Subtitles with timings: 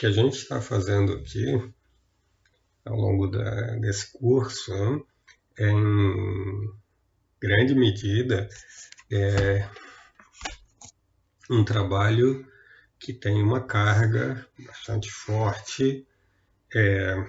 [0.00, 1.44] que a gente está fazendo aqui
[2.86, 5.02] ao longo da, desse curso né,
[5.58, 6.72] é, em
[7.38, 8.48] grande medida,
[9.12, 9.68] é
[11.50, 12.50] um trabalho
[12.98, 16.06] que tem uma carga bastante forte,
[16.74, 17.22] é,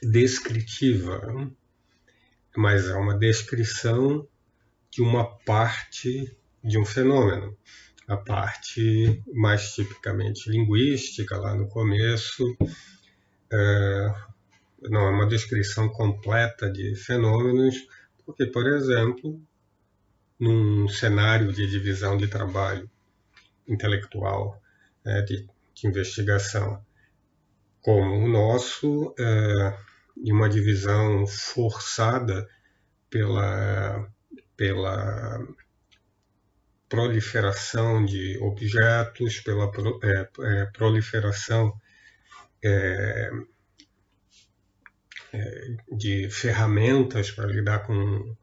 [0.00, 1.50] descritiva, né,
[2.56, 4.24] mas é uma descrição
[4.88, 7.58] de uma parte de um fenômeno
[8.08, 12.56] a parte mais tipicamente linguística, lá no começo.
[13.52, 14.14] É,
[14.82, 17.76] não é uma descrição completa de fenômenos,
[18.24, 19.40] porque, por exemplo,
[20.40, 22.90] num cenário de divisão de trabalho
[23.66, 24.62] intelectual,
[25.04, 26.82] é, de, de, investigação,
[27.82, 29.78] como o nosso, é,
[30.32, 32.48] uma divisão forçada
[33.10, 34.08] pela,
[34.56, 35.38] pela
[36.88, 39.70] proliferação de objetos, pela
[40.02, 41.78] é, é, proliferação
[42.64, 43.30] é,
[45.32, 48.34] é, de ferramentas para lidar com,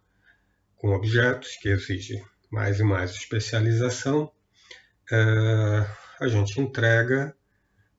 [0.76, 4.32] com objetos, que exige mais e mais especialização,
[5.12, 5.16] é,
[6.20, 7.36] a gente entrega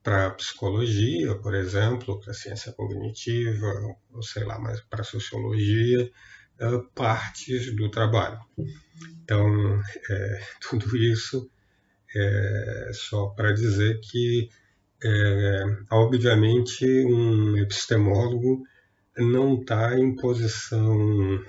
[0.03, 3.67] para psicologia, por exemplo, para a ciência cognitiva,
[4.13, 6.09] ou sei lá, mas para sociologia,
[6.59, 8.41] é, partes do trabalho.
[9.23, 11.51] Então, é, tudo isso
[12.15, 14.49] é só para dizer que,
[15.05, 18.67] é, obviamente, um epistemólogo
[19.17, 21.45] não está em posição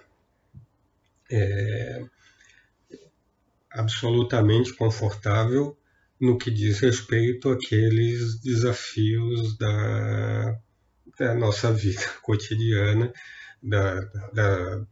[1.29, 2.05] é,
[3.71, 5.77] absolutamente confortável
[6.19, 10.59] no que diz respeito àqueles desafios da,
[11.17, 13.13] da nossa vida cotidiana,
[13.61, 14.01] da,
[14.33, 14.87] da,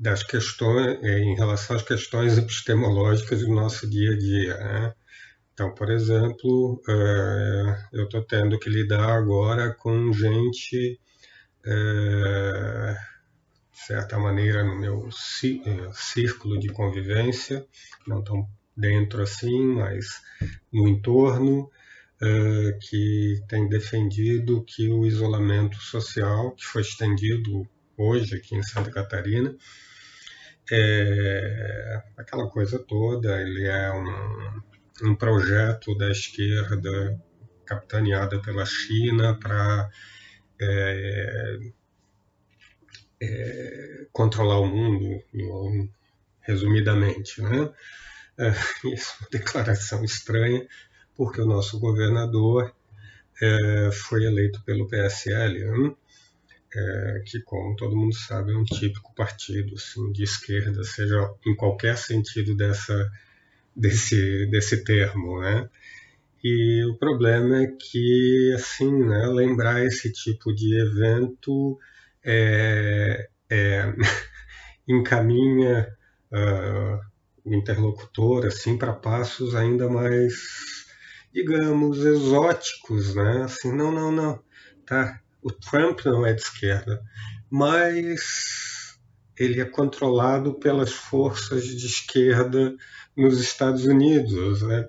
[0.00, 4.56] das questões, é, em relação às questões epistemológicas do nosso dia a dia.
[4.56, 4.94] Né?
[5.52, 10.98] Então, por exemplo, é, eu estou tendo que lidar agora com gente,
[11.66, 12.96] é,
[13.70, 15.10] de certa maneira, no meu
[15.92, 17.66] círculo de convivência,
[18.06, 20.06] não tão dentro assim, mas
[20.72, 21.70] no entorno,
[22.82, 29.56] que tem defendido que o isolamento social, que foi estendido hoje aqui em Santa Catarina,
[30.70, 37.20] é, aquela coisa toda, ele é um, um projeto da esquerda
[37.66, 39.90] capitaneada pela China para
[40.60, 41.58] é,
[43.20, 45.22] é, controlar o mundo,
[46.40, 47.40] resumidamente.
[47.42, 47.72] Né?
[48.38, 48.50] É,
[48.94, 50.66] isso é uma declaração estranha,
[51.14, 52.74] porque o nosso governador
[53.40, 55.64] é, foi eleito pelo PSL.
[55.64, 55.94] Né?
[56.74, 61.54] É, que, como todo mundo sabe, é um típico partido assim, de esquerda, seja em
[61.54, 63.10] qualquer sentido dessa,
[63.74, 65.40] desse, desse termo.
[65.40, 65.68] Né?
[66.42, 71.78] E o problema é que, assim, né, lembrar esse tipo de evento
[72.24, 73.92] é, é,
[74.88, 75.88] encaminha
[76.32, 77.00] uh,
[77.44, 80.34] o interlocutor assim para passos ainda mais,
[81.32, 83.42] digamos, exóticos, né?
[83.44, 84.42] Assim, não, não, não,
[84.86, 85.20] tá?
[85.42, 87.00] O Trump não é de esquerda,
[87.50, 88.98] mas
[89.38, 92.74] ele é controlado pelas forças de esquerda
[93.16, 94.62] nos Estados Unidos.
[94.62, 94.88] Né?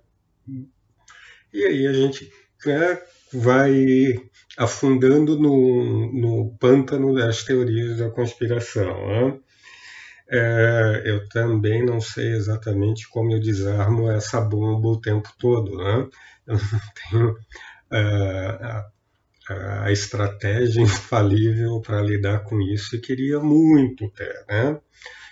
[1.54, 2.30] E aí a gente
[2.66, 3.02] né,
[3.32, 4.16] vai
[4.58, 9.08] afundando no, no pântano das teorias da conspiração.
[9.08, 9.40] Né?
[10.30, 15.78] É, eu também não sei exatamente como eu desarmo essa bomba o tempo todo.
[15.78, 16.10] Né?
[16.46, 18.92] Eu não tenho uh,
[19.92, 24.46] estratégia infalível para lidar com isso e queria muito ter.
[24.48, 24.80] Né?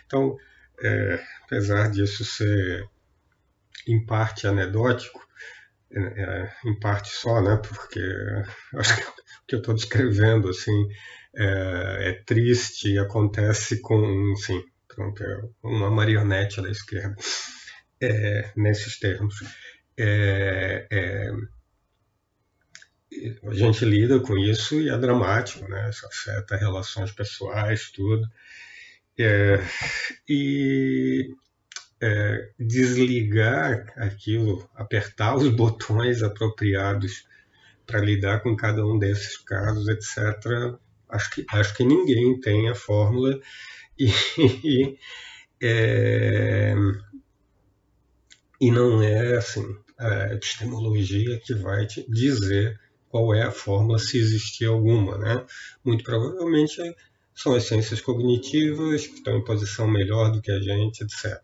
[0.06, 0.35] Então,
[0.81, 2.88] é, apesar disso ser
[3.88, 5.19] em parte anedótico,
[5.91, 7.58] é, é em parte só, né?
[7.58, 8.00] porque
[8.75, 9.13] acho que o
[9.47, 10.88] que eu estou descrevendo assim,
[11.35, 14.34] é, é, triste e acontece com
[14.88, 17.16] pronto, é uma marionete da esquerda
[18.02, 19.35] é, nesses termos.
[19.97, 20.88] É,
[23.44, 25.90] a gente lida com isso e é dramático, né?
[25.90, 28.28] Isso afeta relações pessoais, tudo.
[29.17, 29.59] É,
[30.28, 31.35] e
[32.02, 37.28] é, desligar aquilo, apertar os botões apropriados
[37.85, 40.78] para lidar com cada um desses casos, etc.
[41.09, 43.40] Acho que, acho que ninguém tem a fórmula
[43.97, 44.08] e,
[44.64, 44.97] e,
[45.62, 46.76] é,
[48.62, 52.79] e não é assim a epistemologia que vai te dizer
[53.09, 55.17] qual é a fórmula, se existir alguma.
[55.17, 55.46] Né?
[55.84, 56.82] Muito provavelmente
[57.35, 61.41] são as ciências cognitivas que estão em posição melhor do que a gente, etc.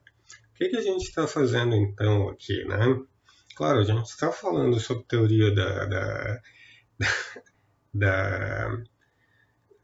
[0.53, 2.63] O que, que a gente está fazendo então aqui?
[2.65, 2.99] Né?
[3.55, 6.41] claro, a gente está falando sobre teoria da, da,
[7.93, 8.83] da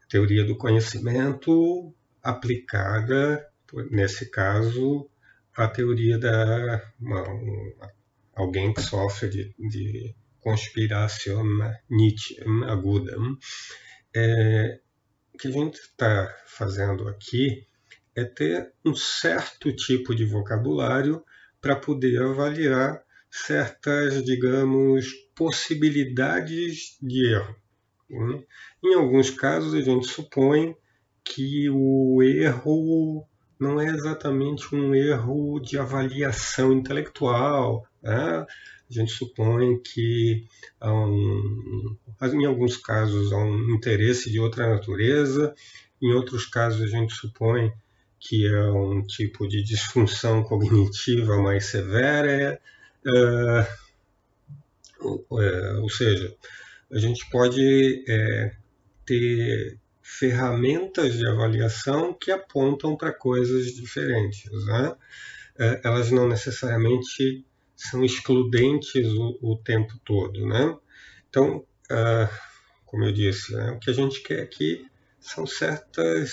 [0.08, 3.48] teoria do conhecimento aplicada,
[3.90, 5.08] nesse caso,
[5.56, 7.74] à teoria da uma, um,
[8.34, 11.44] alguém que sofre de, de conspiração
[11.88, 12.36] Nietzsche
[12.66, 13.16] aguda.
[14.14, 14.80] É,
[15.32, 17.66] o que a gente está fazendo aqui
[18.14, 21.24] é ter um certo tipo de vocabulário
[21.60, 27.56] para poder avaliar certas, digamos, possibilidades de erro.
[28.10, 28.44] Né?
[28.84, 30.76] Em alguns casos, a gente supõe
[31.24, 33.26] que o erro
[33.58, 37.86] não é exatamente um erro de avaliação intelectual.
[38.04, 38.46] A
[38.88, 40.46] gente supõe que,
[40.82, 45.54] um, em alguns casos, há um interesse de outra natureza,
[46.00, 47.72] em outros casos, a gente supõe
[48.18, 52.60] que é um tipo de disfunção cognitiva mais severa.
[53.04, 53.66] É,
[55.04, 56.34] é, ou seja,
[56.90, 58.54] a gente pode é,
[59.04, 64.50] ter ferramentas de avaliação que apontam para coisas diferentes.
[64.66, 64.94] Né?
[65.82, 67.44] Elas não necessariamente
[67.76, 70.46] são excludentes o, o tempo todo.
[70.46, 70.76] Né?
[71.28, 72.28] Então, é,
[72.86, 74.86] como eu disse, né, o que a gente quer aqui
[75.20, 76.32] são certas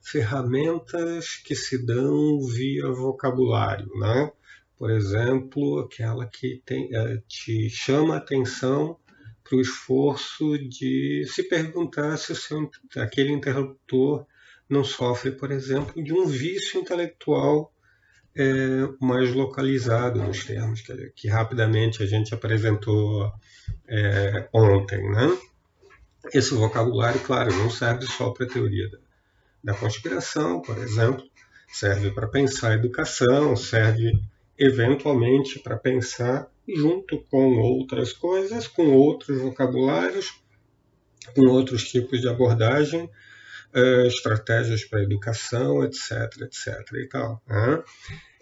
[0.00, 3.88] ferramentas que se dão via vocabulário.
[3.98, 4.32] Né?
[4.76, 8.98] Por exemplo, aquela que tem, é, te chama a atenção
[9.44, 14.26] para o esforço de se perguntar se seu, aquele interlocutor
[14.68, 17.72] não sofre, por exemplo, de um vício intelectual
[18.38, 23.32] é, mais localizado nos termos que, que, rapidamente a gente apresentou
[23.88, 25.02] é, ontem.
[25.10, 25.36] Né?
[26.32, 28.98] Esse vocabulário, claro, não serve só para a teoria da,
[29.64, 31.24] da conspiração, por exemplo,
[31.66, 34.12] serve para pensar a educação, serve
[34.56, 40.40] eventualmente para pensar junto com outras coisas, com outros vocabulários,
[41.34, 43.10] com outros tipos de abordagem,
[43.78, 47.42] uh, estratégias para educação, etc, etc e tal.
[47.46, 47.82] Né?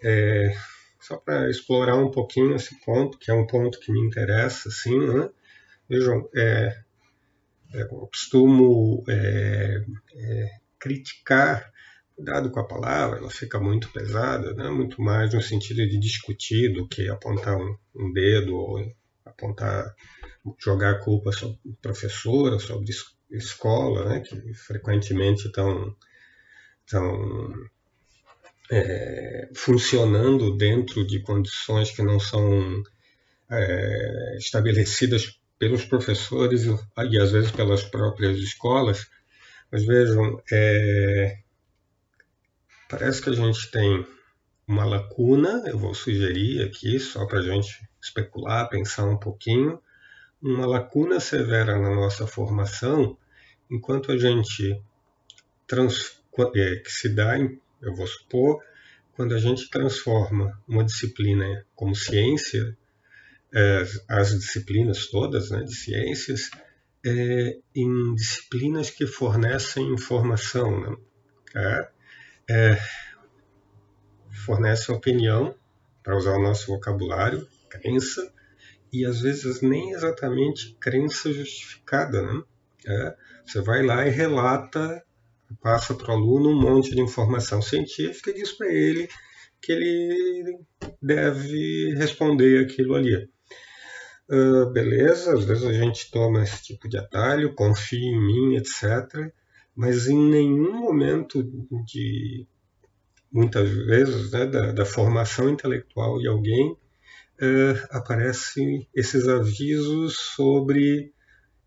[0.03, 0.57] É,
[0.99, 4.99] só para explorar um pouquinho esse ponto, que é um ponto que me interessa, assim,
[4.99, 5.29] né?
[5.89, 6.83] Vejam, é,
[7.73, 9.85] é, eu costumo é,
[10.15, 10.49] é,
[10.79, 11.71] criticar
[12.17, 14.69] cuidado com a palavra, ela fica muito pesada, né?
[14.71, 18.91] muito mais no sentido de discutir do que apontar um, um dedo ou
[19.23, 19.93] apontar,
[20.57, 22.85] jogar a culpa sobre professora, sobre
[23.31, 24.19] escola, né?
[24.21, 25.95] que frequentemente estão,
[26.85, 27.53] estão
[28.71, 32.83] é, funcionando dentro de condições que não são
[33.49, 39.07] é, estabelecidas pelos professores e às vezes pelas próprias escolas.
[39.71, 41.39] Mas vejam, é,
[42.89, 44.07] Parece que a gente tem
[44.65, 49.81] uma lacuna, eu vou sugerir aqui, só para a gente especular, pensar um pouquinho,
[50.47, 53.17] uma lacuna severa na nossa formação,
[53.69, 54.81] enquanto a gente
[55.67, 56.21] trans,
[56.55, 57.37] é, que se dá,
[57.81, 58.63] eu vou supor,
[59.13, 62.77] quando a gente transforma uma disciplina como ciência,
[63.53, 66.49] é, as disciplinas todas né, de ciências,
[67.05, 70.79] é, em disciplinas que fornecem informação.
[70.79, 70.97] Né?
[71.55, 71.89] É,
[72.49, 72.81] é,
[74.45, 75.55] fornece opinião,
[76.01, 78.31] para usar o nosso vocabulário, crença,
[78.91, 82.21] e às vezes nem exatamente crença justificada.
[82.21, 82.43] Né?
[82.87, 83.15] É,
[83.45, 85.03] você vai lá e relata,
[85.61, 89.07] passa para o aluno um monte de informação científica e diz para ele
[89.61, 90.59] que ele
[91.01, 93.29] deve responder aquilo ali.
[94.29, 99.31] Uh, beleza, às vezes a gente toma esse tipo de atalho, confia em mim, etc
[99.77, 101.43] mas em nenhum momento
[101.85, 102.47] de
[103.31, 106.75] muitas vezes né, da, da, formação intelectual de alguém
[107.41, 111.11] uh, aparecem esses avisos sobre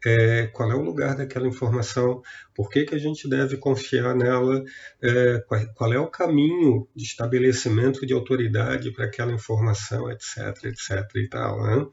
[0.05, 2.23] é, qual é o lugar daquela informação,
[2.55, 4.65] por que, que a gente deve confiar nela,
[5.03, 11.29] é, qual, é o caminho de estabelecimento de autoridade para aquela informação, etc, etc e
[11.29, 11.63] tal.
[11.63, 11.87] Né?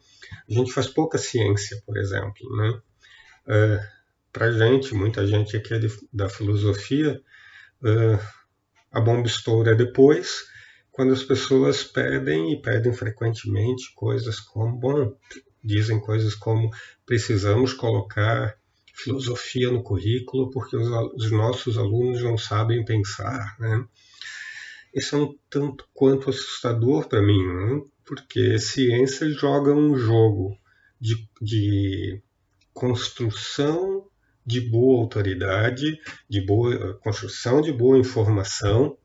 [0.50, 2.58] A gente faz pouca ciência, por exemplo.
[2.58, 2.82] Né?
[3.50, 3.80] É,
[4.32, 7.20] para gente, muita gente aqui é de, da filosofia,
[8.92, 10.46] a bomba estoura depois,
[10.98, 15.16] quando as pessoas pedem, e pedem frequentemente, coisas como, bom,
[15.64, 16.72] dizem coisas como
[17.06, 18.58] precisamos colocar
[18.96, 23.56] filosofia no currículo porque os, os nossos alunos não sabem pensar.
[23.60, 23.86] Né?
[24.92, 27.80] Isso é um tanto quanto assustador para mim, né?
[28.04, 30.58] porque ciência joga um jogo
[31.00, 32.24] de, de
[32.74, 34.04] construção
[34.44, 38.98] de boa autoridade, de boa construção de boa informação,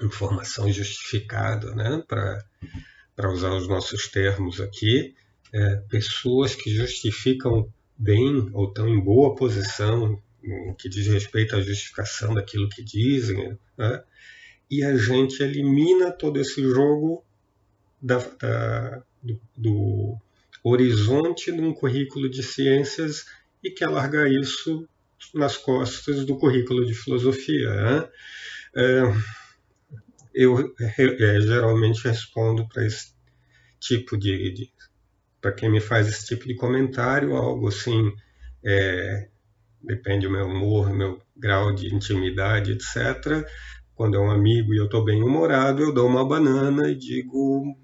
[0.00, 5.14] informação justificada, né, para usar os nossos termos aqui,
[5.52, 11.60] é, pessoas que justificam bem ou estão em boa posição no que diz respeito à
[11.60, 14.02] justificação daquilo que dizem, né?
[14.70, 17.22] e a gente elimina todo esse jogo
[18.00, 20.16] da, da, do, do,
[20.64, 23.26] horizonte de um currículo de ciências
[23.62, 24.88] e quer largar isso
[25.34, 27.70] nas costas do currículo de filosofia.
[27.70, 28.08] Né?
[28.74, 29.02] É,
[30.34, 33.12] eu é, geralmente respondo para esse
[33.80, 34.72] tipo de, de
[35.40, 38.12] para quem me faz esse tipo de comentário, algo assim,
[38.64, 39.28] é,
[39.82, 43.44] depende do meu humor, meu grau de intimidade, etc.
[43.94, 47.76] Quando é um amigo e eu estou bem humorado, eu dou uma banana e digo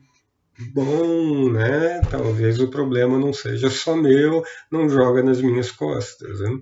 [0.72, 2.02] bom, né?
[2.10, 6.40] Talvez o problema não seja só meu, não joga nas minhas costas.
[6.40, 6.60] Né?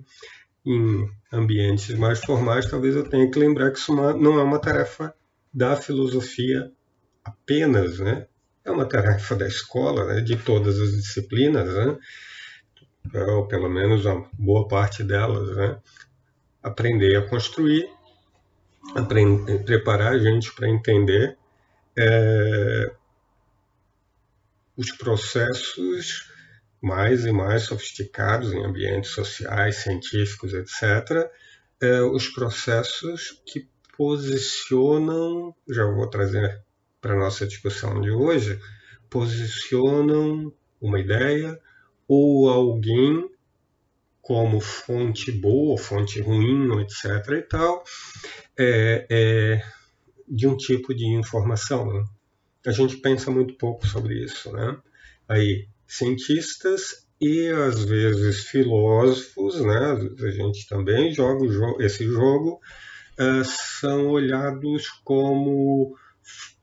[0.65, 5.13] Em ambientes mais formais, talvez eu tenha que lembrar que isso não é uma tarefa
[5.53, 6.71] da filosofia
[7.23, 8.27] apenas, né?
[8.63, 10.21] É uma tarefa da escola, né?
[10.21, 11.97] de todas as disciplinas, né?
[13.29, 15.79] ou pelo menos uma boa parte delas, né?
[16.61, 17.89] Aprender a construir,
[18.95, 21.37] aprender, preparar a gente para entender
[21.97, 22.91] é,
[24.75, 26.29] os processos
[26.81, 31.29] mais e mais sofisticados em ambientes sociais, científicos, etc.,
[31.81, 36.63] é, os processos que posicionam, já vou trazer
[37.01, 38.59] para a nossa discussão de hoje,
[39.09, 41.59] posicionam uma ideia
[42.07, 43.27] ou alguém
[44.21, 47.05] como fonte boa, fonte ruim, etc.
[47.31, 47.83] e tal,
[48.57, 49.61] é, é,
[50.27, 51.91] de um tipo de informação.
[51.91, 52.05] Né?
[52.65, 54.51] A gente pensa muito pouco sobre isso.
[54.51, 54.77] Né?
[55.27, 59.97] Aí, cientistas e às vezes filósofos, né?
[60.19, 61.45] a gente também joga
[61.83, 62.59] esse jogo,
[63.19, 65.95] uh, são olhados como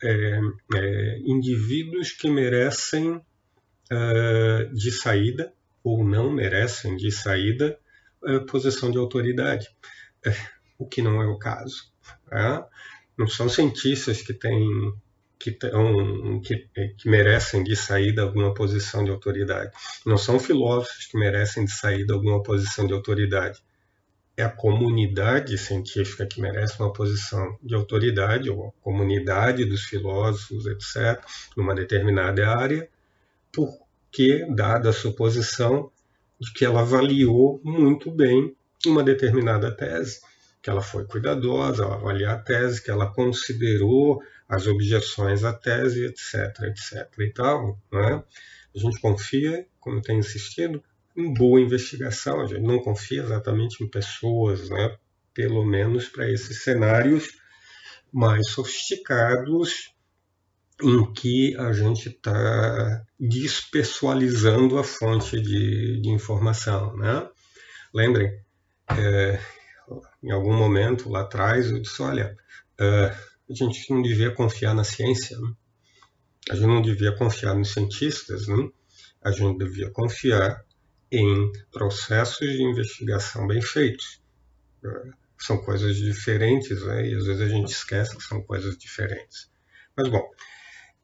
[0.02, 0.40] é,
[0.74, 7.78] é, indivíduos que merecem uh, de saída ou não merecem de saída
[8.22, 9.68] uh, posição de autoridade,
[10.78, 11.92] o que não é o caso.
[12.28, 12.66] Tá?
[13.16, 14.94] Não são cientistas que têm
[15.38, 19.70] que, que, que, merecem de saída alguma posição de autoridade.
[20.06, 23.62] Não são filósofos que merecem de saída alguma posição de autoridade.
[24.36, 30.66] É a comunidade científica que merece uma posição de autoridade, ou a comunidade dos filósofos,
[30.66, 31.24] etc.,
[31.56, 32.88] numa determinada área,
[33.52, 35.90] porque, dada a suposição
[36.40, 40.20] de que ela avaliou muito bem uma determinada tese,
[40.60, 46.04] que ela foi cuidadosa ao avaliar a tese, que ela considerou as objeções à tese,
[46.04, 48.22] etc, etc e tal, né?
[48.74, 50.82] A gente confia, como tem insistido,
[51.16, 54.96] em boa investigação, a gente não confia exatamente em pessoas, né?
[55.32, 57.28] Pelo menos para esses cenários
[58.12, 59.92] mais sofisticados
[60.82, 67.28] em que a gente está despessoalizando a fonte de, de informação, né?
[67.92, 68.28] Lembrem,
[68.90, 69.40] é,
[70.22, 72.36] em algum momento lá atrás eu disse, olha,
[72.78, 73.16] é,
[73.50, 75.52] a gente não devia confiar na ciência, né?
[76.50, 78.68] a gente não devia confiar nos cientistas, né?
[79.22, 80.62] a gente devia confiar
[81.16, 84.22] em processos de investigação bem feitos.
[84.84, 87.08] É, são coisas diferentes, né?
[87.08, 89.50] e às vezes a gente esquece que são coisas diferentes.
[89.96, 90.28] Mas, bom,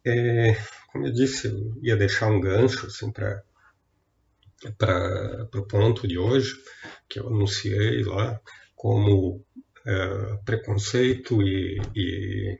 [0.04, 0.56] é,
[0.92, 3.42] como eu disse, eu ia deixar um gancho assim, para
[5.54, 6.54] o ponto de hoje,
[7.08, 8.40] que eu anunciei lá,
[8.74, 9.44] como
[9.86, 12.58] é, preconceito e, e,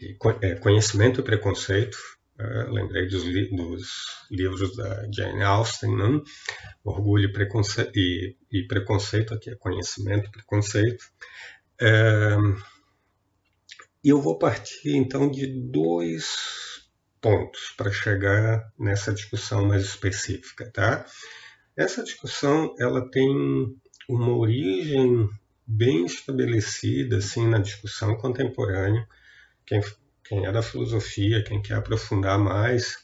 [0.00, 1.98] e é, conhecimento e preconceito.
[2.38, 6.20] É, lembrei dos, li dos, livros da Jane Austen, né?
[6.84, 11.04] Orgulho preconce e, e, Preconceito, aqui é conhecimento e preconceito.
[11.80, 12.36] É,
[14.04, 16.88] e eu vou partir então de dois
[17.20, 21.04] pontos para chegar nessa discussão mais específica, tá?
[21.76, 23.76] Essa discussão ela tem
[24.08, 25.28] uma origem
[25.66, 29.06] bem estabelecida assim na discussão contemporânea.
[29.66, 29.82] Quem,
[30.28, 32.98] quem é da filosofia, quem quer aprofundar mais,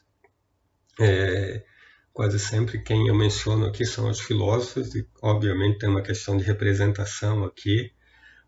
[1.00, 1.64] é,
[2.12, 6.44] quase sempre quem eu menciono aqui são os filósofos, e obviamente tem uma questão de
[6.44, 7.90] representação aqui.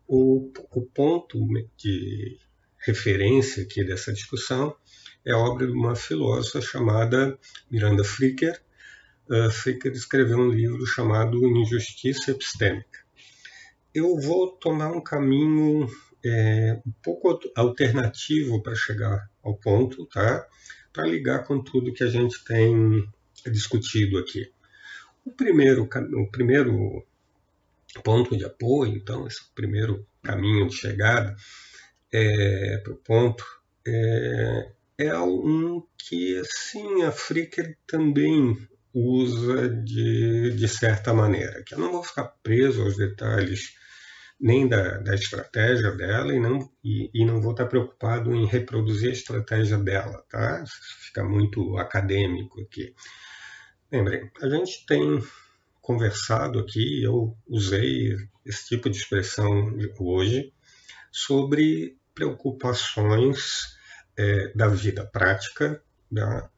[0.07, 1.39] O, o ponto
[1.77, 2.37] de
[2.85, 4.75] referência aqui dessa discussão
[5.25, 7.37] é a obra de uma filósofa chamada
[7.69, 8.61] Miranda Fricker.
[9.29, 13.07] Uh, Fricker escreveu um livro chamado Injustiça Epistêmica
[13.97, 15.87] eu vou tomar um caminho
[16.23, 20.47] é, um pouco alternativo para chegar ao ponto, tá?
[20.91, 23.07] Para ligar com tudo que a gente tem
[23.45, 24.51] discutido aqui.
[25.25, 27.05] O primeiro, o primeiro
[28.03, 31.35] ponto de apoio, então, esse primeiro caminho de chegada
[32.11, 33.43] é, para o ponto,
[33.85, 38.57] é, é um que, assim, a Fricker também
[38.93, 43.75] usa de, de certa maneira, que eu não vou ficar preso aos detalhes
[44.39, 49.09] nem da, da estratégia dela e não, e, e, não vou estar preocupado em reproduzir
[49.09, 50.63] a estratégia dela, tá?
[51.05, 52.93] Fica muito acadêmico aqui.
[53.91, 55.23] Lembrem, a gente tem
[55.81, 58.15] conversado aqui, eu usei
[58.45, 60.53] esse tipo de expressão hoje,
[61.11, 63.77] sobre preocupações
[64.17, 66.49] é, da vida prática da,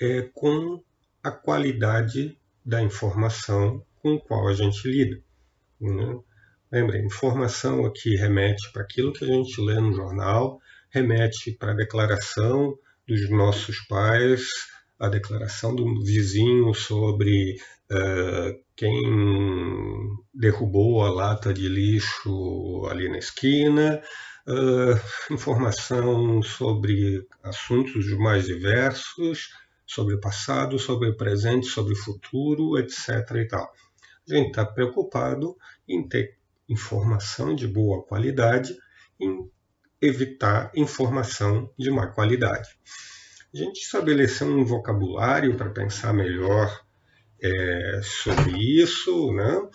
[0.00, 0.82] é, com
[1.22, 5.20] a qualidade da informação com qual a gente lida.
[5.80, 6.20] Né?
[6.76, 11.74] Lembre, informação aqui remete para aquilo que a gente lê no jornal, remete para a
[11.74, 12.76] declaração
[13.08, 14.46] dos nossos pais,
[14.98, 17.56] a declaração do vizinho sobre
[17.90, 19.00] uh, quem
[20.34, 24.02] derrubou a lata de lixo ali na esquina,
[24.46, 29.48] uh, informação sobre assuntos mais diversos,
[29.86, 33.08] sobre o passado, sobre o presente, sobre o futuro, etc.
[33.36, 33.72] E tal.
[34.28, 35.56] A gente está preocupado
[35.88, 36.35] em ter
[36.68, 38.76] informação de boa qualidade,
[39.20, 39.50] em
[40.00, 42.68] evitar informação de má qualidade.
[43.54, 46.84] A gente estabeleceu um vocabulário para pensar melhor
[47.42, 49.68] é, sobre isso, né?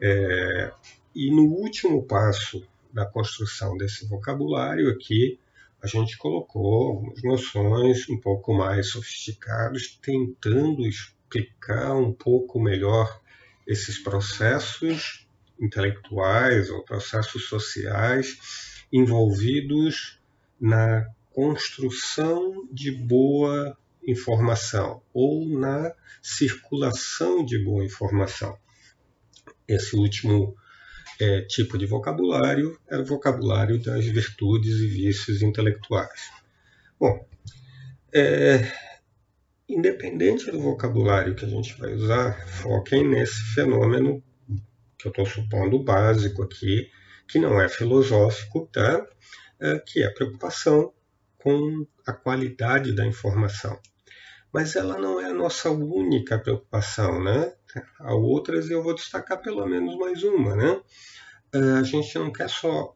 [0.00, 0.72] É,
[1.14, 5.38] e no último passo da construção desse vocabulário aqui,
[5.82, 13.20] a gente colocou algumas noções um pouco mais sofisticadas, tentando explicar um pouco melhor
[13.66, 15.23] esses processos
[15.60, 20.20] intelectuais ou processos sociais envolvidos
[20.60, 25.92] na construção de boa informação ou na
[26.22, 28.56] circulação de boa informação.
[29.66, 30.54] Esse último
[31.20, 36.30] é, tipo de vocabulário era o vocabulário das virtudes e vícios intelectuais.
[36.98, 37.26] Bom,
[38.12, 38.70] é,
[39.68, 44.22] independente do vocabulário que a gente vai usar, foquem nesse fenômeno
[45.12, 46.90] que eu estou supondo básico aqui,
[47.28, 49.06] que não é filosófico, tá?
[49.60, 50.92] É, que é a preocupação
[51.38, 53.78] com a qualidade da informação.
[54.52, 57.52] Mas ela não é a nossa única preocupação, né?
[57.98, 60.80] Há outras e eu vou destacar pelo menos mais uma, né?
[61.52, 62.94] É, a gente não quer só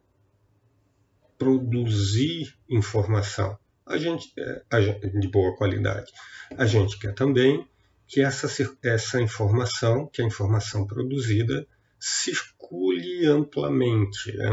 [1.37, 3.57] produzir informação
[3.89, 6.11] a gente, é, a gente, de boa qualidade.
[6.55, 7.67] A gente quer também
[8.07, 8.47] que essa,
[8.83, 11.67] essa informação, que a informação produzida,
[11.99, 14.31] circule amplamente.
[14.35, 14.49] Né?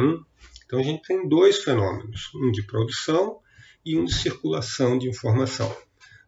[0.64, 3.38] Então a gente tem dois fenômenos, um de produção
[3.84, 5.74] e um de circulação de informação.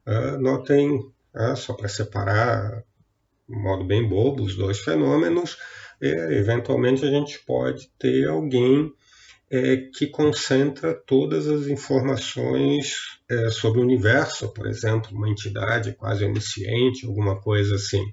[0.06, 0.98] Uh, notem,
[1.34, 2.84] uh, só para separar
[3.48, 5.56] de modo bem bobo os dois fenômenos,
[6.00, 8.92] é, eventualmente a gente pode ter alguém
[9.50, 12.94] é, que concentra todas as informações
[13.30, 18.04] é, sobre o universo, por exemplo, uma entidade quase onisciente, alguma coisa assim.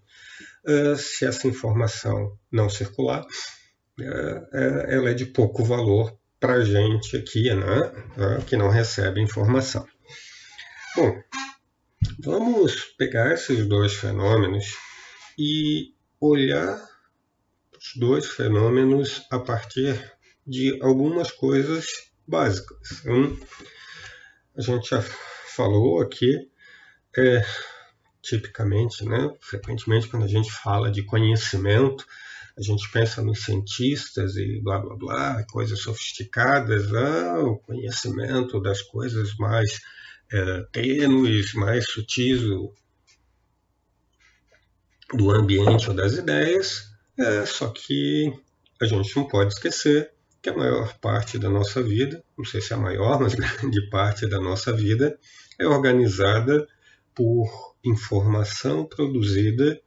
[0.68, 6.64] Uh, se essa informação não circular, uh, uh, ela é de pouco valor para a
[6.64, 9.88] gente aqui, né, que não recebe informação.
[10.96, 11.22] Bom,
[12.20, 14.66] vamos pegar esses dois fenômenos
[15.40, 16.78] e olhar
[17.78, 20.00] os dois fenômenos a partir
[20.46, 21.88] de algumas coisas
[22.28, 23.02] básicas.
[23.02, 23.38] Então,
[24.58, 26.50] a gente já falou aqui
[27.18, 27.44] é,
[28.26, 29.32] tipicamente, né?
[29.40, 32.06] frequentemente, quando a gente fala de conhecimento,
[32.58, 38.82] a gente pensa nos cientistas e blá blá blá, coisas sofisticadas, ah, o conhecimento das
[38.82, 39.80] coisas mais
[40.32, 42.74] é, tênues, mais sutis do,
[45.32, 48.34] ambiente ou das ideias, é, só que
[48.82, 50.12] a gente não pode esquecer
[50.42, 53.90] que a maior parte da nossa vida, não sei se é a maior, mas grande
[53.90, 55.18] parte da nossa vida,
[55.60, 56.68] é organizada
[57.14, 59.80] por informação produzida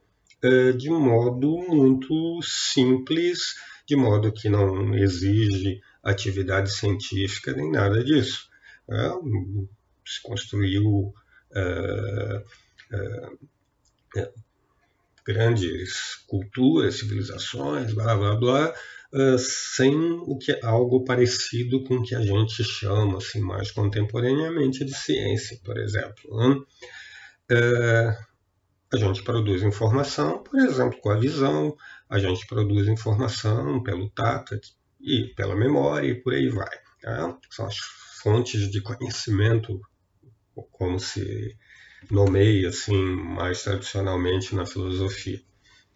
[0.43, 3.55] uh, de modo muito simples,
[3.87, 8.49] de modo que não exige atividade científica nem nada disso.
[8.87, 9.67] Uh,
[10.05, 11.13] se construiu
[11.51, 12.43] uh,
[15.25, 18.73] grandes culturas, civilizações, blá blá blá,
[19.13, 24.83] uh, sem o que algo parecido com o que a gente chama assim mais contemporaneamente
[24.83, 26.35] de ciência, por exemplo.
[26.35, 26.61] Né?
[27.49, 28.17] É,
[28.91, 31.75] a gente produz informação, por exemplo, com a visão,
[32.09, 34.59] a gente produz informação pelo tato
[34.99, 36.77] e pela memória e por aí vai.
[37.01, 37.37] Tá?
[37.49, 37.77] São as
[38.21, 39.79] fontes de conhecimento,
[40.71, 41.55] como se
[42.09, 45.39] nomeia assim mais tradicionalmente na filosofia.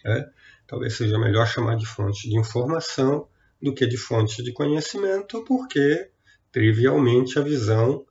[0.03, 0.25] Né?
[0.67, 3.27] Talvez seja melhor chamar de fonte de informação
[3.61, 6.09] do que de fonte de conhecimento, porque
[6.51, 8.05] trivialmente a visão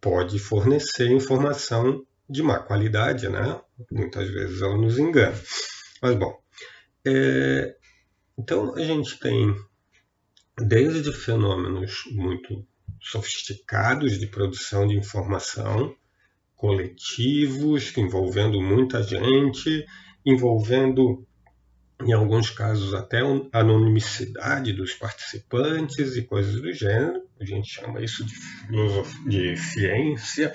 [0.00, 3.60] pode fornecer informação de má qualidade, né?
[3.90, 5.36] Muitas vezes ela nos engana.
[6.02, 6.38] Mas bom,
[7.06, 7.76] é,
[8.38, 9.54] então a gente tem
[10.58, 12.66] desde fenômenos muito
[13.00, 15.94] sofisticados de produção de informação,
[16.56, 19.86] coletivos, envolvendo muita gente,
[20.24, 21.24] envolvendo,
[22.02, 27.22] em alguns casos, até a anonimicidade dos participantes e coisas do gênero.
[27.38, 28.34] A gente chama isso de,
[29.28, 30.52] de ciência.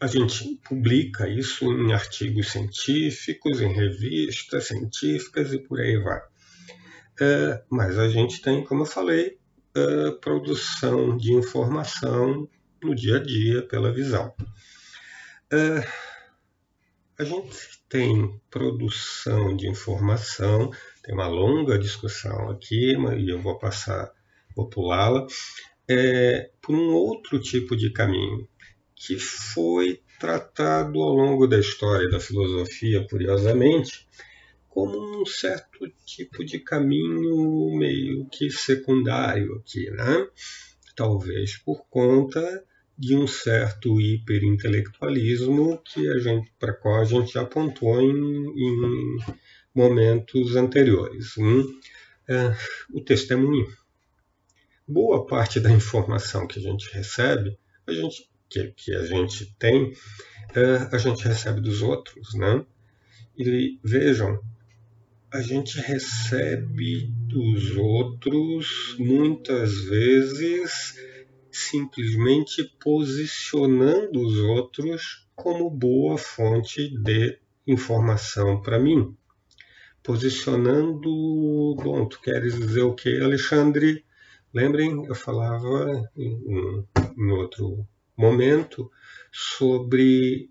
[0.00, 6.20] A gente publica isso em artigos científicos, em revistas científicas e por aí vai.
[7.20, 9.38] É, mas a gente tem, como eu falei,
[9.76, 12.48] é, produção de informação
[12.82, 14.34] no dia a dia pela visão.
[15.52, 15.86] É,
[17.18, 20.70] a gente tem produção de informação,
[21.02, 24.10] tem uma longa discussão aqui, e eu vou passar,
[24.56, 25.26] vou pulá-la,
[25.86, 28.48] é, por um outro tipo de caminho,
[29.00, 34.06] que foi tratado ao longo da história da filosofia, curiosamente,
[34.68, 40.28] como um certo tipo de caminho meio que secundário aqui, né?
[40.94, 42.62] Talvez por conta
[42.96, 49.16] de um certo hiperintelectualismo que a gente para qual a gente já apontou em, em
[49.74, 51.38] momentos anteriores.
[51.38, 51.64] Hum?
[52.28, 52.54] É,
[52.92, 53.66] o testemunho.
[54.86, 59.92] Boa parte da informação que a gente recebe, a gente que, que a gente tem,
[60.54, 62.66] é, a gente recebe dos outros, né?
[63.38, 64.40] E vejam,
[65.32, 70.96] a gente recebe dos outros muitas vezes
[71.52, 79.16] simplesmente posicionando os outros como boa fonte de informação para mim.
[80.02, 84.04] Posicionando, bom, tu queres dizer o que, Alexandre?
[84.52, 86.84] Lembrem, eu falava em,
[87.16, 87.86] em outro
[88.20, 88.90] momento
[89.32, 90.50] sobre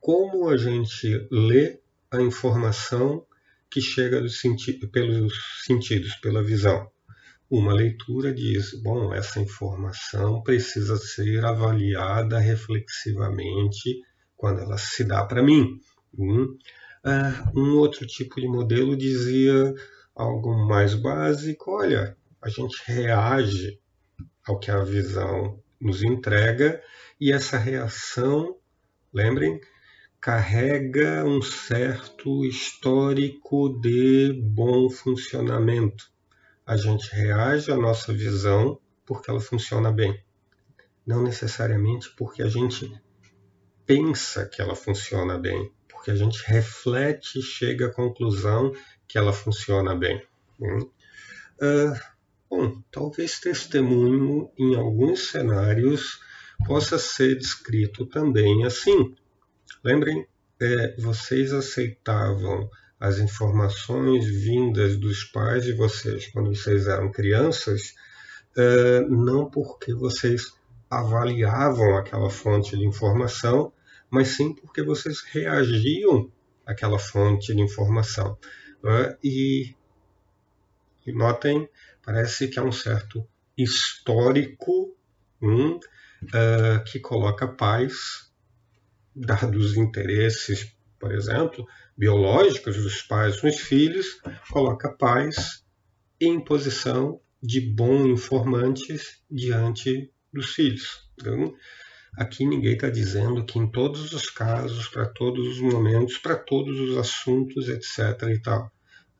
[0.00, 3.24] como a gente lê a informação
[3.70, 5.32] que chega senti pelos
[5.64, 6.90] sentidos, pela visão.
[7.48, 14.00] Uma leitura diz: bom, essa informação precisa ser avaliada reflexivamente
[14.36, 15.78] quando ela se dá para mim.
[16.18, 16.56] Hum?
[17.04, 19.74] Uh, um outro tipo de modelo dizia
[20.14, 23.78] algo mais básico: olha, a gente reage
[24.46, 26.82] ao que a visão nos entrega
[27.20, 28.56] e essa reação,
[29.12, 29.60] lembrem,
[30.20, 36.10] carrega um certo histórico de bom funcionamento.
[36.66, 40.18] A gente reage à nossa visão porque ela funciona bem,
[41.06, 42.90] não necessariamente porque a gente
[43.84, 48.72] pensa que ela funciona bem, porque a gente reflete e chega à conclusão
[49.06, 50.26] que ela funciona bem.
[50.58, 52.13] Uh,
[52.48, 56.20] bom, talvez testemunho em alguns cenários
[56.66, 59.14] possa ser descrito também assim.
[59.82, 60.26] Lembrem,
[60.60, 67.94] é, vocês aceitavam as informações vindas dos pais de vocês quando vocês eram crianças,
[68.56, 70.54] é, não porque vocês
[70.88, 73.72] avaliavam aquela fonte de informação,
[74.08, 76.30] mas sim porque vocês reagiam
[76.64, 78.38] àquela fonte de informação.
[78.84, 79.16] É?
[79.22, 79.74] E,
[81.06, 81.68] e, notem,
[82.04, 84.96] parece que há um certo histórico
[85.40, 85.78] hum,
[86.24, 88.32] uh, que coloca pais
[89.14, 95.64] dados os interesses, por exemplo, biológicos dos pais nos filhos, coloca pais
[96.20, 101.08] em posição de bons informantes diante dos filhos.
[101.14, 101.54] Então,
[102.16, 106.80] aqui ninguém está dizendo que em todos os casos, para todos os momentos, para todos
[106.80, 108.28] os assuntos, etc.
[108.30, 108.72] e tal.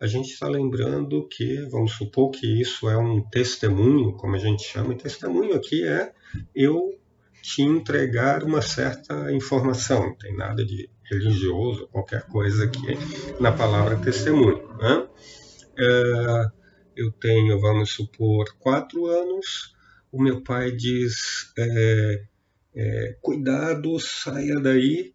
[0.04, 4.62] A gente está lembrando que, vamos supor que isso é um testemunho, como a gente
[4.62, 6.12] chama, e testemunho aqui é
[6.54, 6.90] eu
[7.40, 12.98] te entregar uma certa informação, não tem nada de religioso, qualquer coisa aqui
[13.40, 14.68] na palavra testemunho.
[14.76, 15.08] Né?
[15.78, 16.46] É,
[16.96, 19.74] eu tenho, vamos supor, quatro anos,
[20.12, 22.24] o meu pai diz: é,
[22.76, 25.14] é, cuidado, saia daí,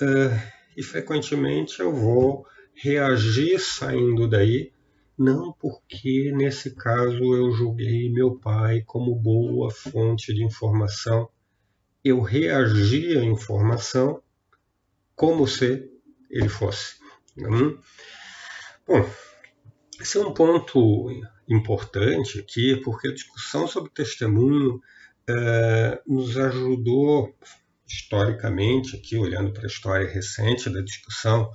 [0.00, 2.46] é, e frequentemente eu vou
[2.82, 4.72] reagir saindo daí,
[5.18, 11.28] não porque nesse caso eu julguei meu pai como boa fonte de informação
[12.04, 14.22] eu reagia à informação
[15.14, 15.90] como se
[16.30, 16.96] ele fosse.
[17.38, 17.78] Hum?
[18.86, 19.08] Bom,
[20.00, 21.10] esse é um ponto
[21.48, 24.80] importante aqui, porque a discussão sobre testemunho
[25.28, 27.34] é, nos ajudou
[27.86, 31.50] historicamente, aqui olhando para a história recente da discussão,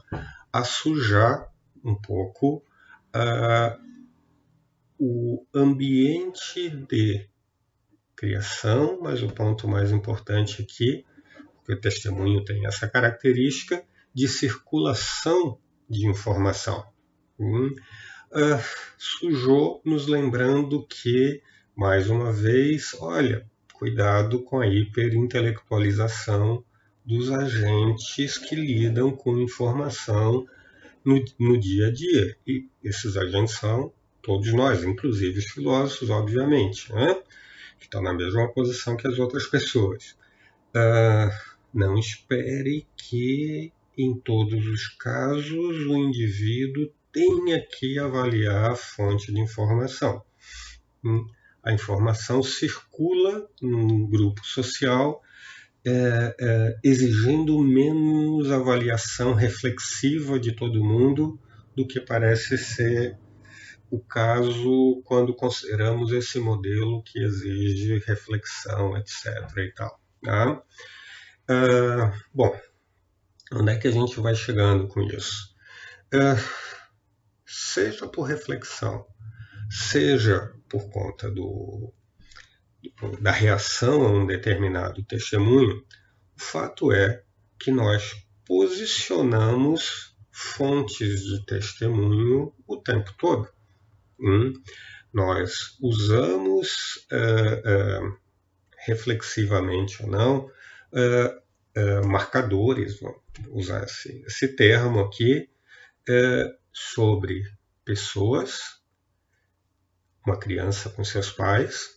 [0.56, 1.52] a sujar
[1.84, 2.64] um pouco
[3.14, 3.78] uh,
[4.98, 7.28] o ambiente de
[8.16, 11.06] criação, mas o ponto mais importante aqui,
[11.58, 16.88] porque o testemunho tem essa característica de circulação de informação.
[17.38, 17.76] Hum,
[18.32, 18.64] uh,
[18.98, 21.42] sujou nos lembrando que,
[21.76, 26.64] mais uma vez, olha, cuidado com a hiperintelectualização
[27.06, 30.48] dos agentes que lidam com informação
[31.04, 32.36] no, no dia a dia.
[32.48, 37.14] E esses agentes são todos nós, inclusive os filósofos, obviamente, né?
[37.78, 40.16] que estão na mesma posição que as outras pessoas.
[40.76, 41.30] Uh,
[41.74, 49.40] não espere que, em todos os casos, o indivíduo tenha que avaliar a fonte de
[49.40, 50.24] informação.
[51.04, 51.28] Hum,
[51.64, 55.22] a informação circula num grupo social
[55.88, 61.40] é, é, exigindo menos avaliação reflexiva de todo mundo
[61.76, 63.18] do que parece ser
[63.92, 69.26] o caso quando consideramos esse modelo que exige reflexão, etc.
[69.58, 70.64] E tal, tá?
[71.50, 72.60] uh, bom,
[73.54, 75.54] onde é que a gente vai chegando com isso?
[76.14, 76.42] Uh,
[77.46, 79.06] seja por reflexão,
[79.70, 81.94] seja por conta do,
[83.20, 85.84] da reação a um determinado testemunho,
[86.38, 87.24] o fato é
[87.60, 93.48] que nós posicionamos fontes de testemunho o tempo todo.
[94.20, 94.54] Hum?
[95.14, 98.18] Nós usamos uh, uh,
[98.86, 100.52] reflexivamente ou não
[100.92, 103.20] uh, marcadores, vamos
[103.50, 105.50] usar esse, esse termo aqui,
[106.72, 107.44] sobre
[107.84, 108.80] pessoas,
[110.26, 111.95] uma criança com seus pais,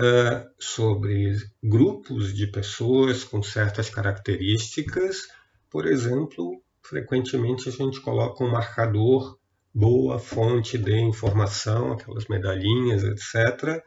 [0.00, 5.28] uh, sobre grupos de pessoas com certas características.
[5.70, 9.38] Por exemplo, frequentemente a gente coloca um marcador
[9.74, 13.82] boa fonte de informação, aquelas medalhinhas, etc.,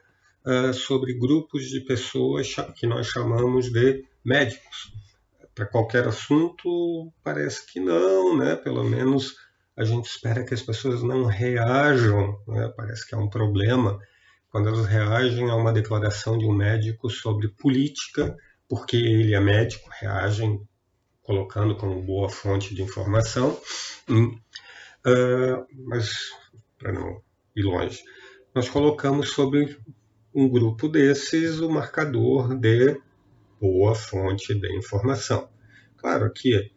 [0.45, 4.93] uh, sobre grupos de pessoas que nós chamamos de médicos.
[5.53, 8.55] Para qualquer assunto, parece que não, né?
[8.55, 9.35] Pelo menos
[9.75, 12.71] a gente espera que as pessoas não reajam, né?
[12.75, 13.99] parece que é um problema
[14.51, 18.35] quando elas reagem a uma declaração de um médico sobre política,
[18.67, 20.61] porque ele é médico, reagem
[21.23, 23.57] colocando como boa fonte de informação.
[24.09, 26.31] Uh, mas,
[26.77, 27.21] para não
[27.55, 28.03] ir longe,
[28.53, 29.79] nós colocamos sobre
[30.35, 32.99] um grupo desses o marcador de
[33.59, 35.49] boa fonte de informação.
[35.95, 36.71] Claro que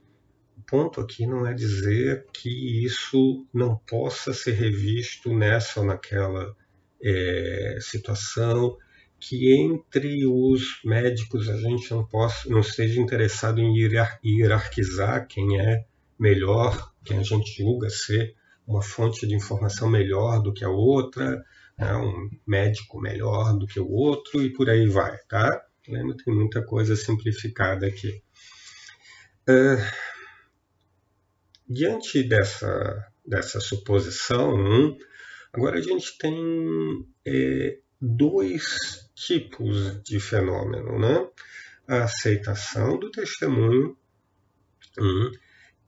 [0.57, 6.55] o ponto aqui não é dizer que isso não possa ser revisto nessa ou naquela
[7.03, 8.77] é, situação,
[9.19, 13.75] que entre os médicos a gente não, possa, não esteja interessado em
[14.23, 15.85] hierarquizar quem é
[16.19, 18.35] melhor, quem a gente julga ser
[18.67, 21.45] uma fonte de informação melhor do que a outra,
[21.79, 25.63] né, um médico melhor do que o outro e por aí vai, tá?
[25.89, 28.23] Lembra, tem muita coisa simplificada aqui.
[29.49, 29.85] Uh,
[31.69, 34.97] diante dessa, dessa suposição, um,
[35.55, 41.29] Agora a gente tem é, dois tipos de fenômeno, né?
[41.87, 43.97] A aceitação do testemunho
[44.99, 45.31] um,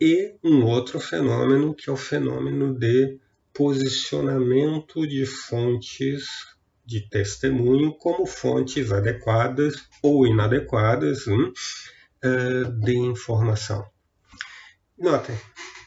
[0.01, 3.19] e um outro fenômeno que é o fenômeno de
[3.53, 6.27] posicionamento de fontes
[6.85, 11.53] de testemunho como fontes adequadas ou inadequadas um,
[12.25, 13.85] uh, de informação.
[14.97, 15.37] Notem,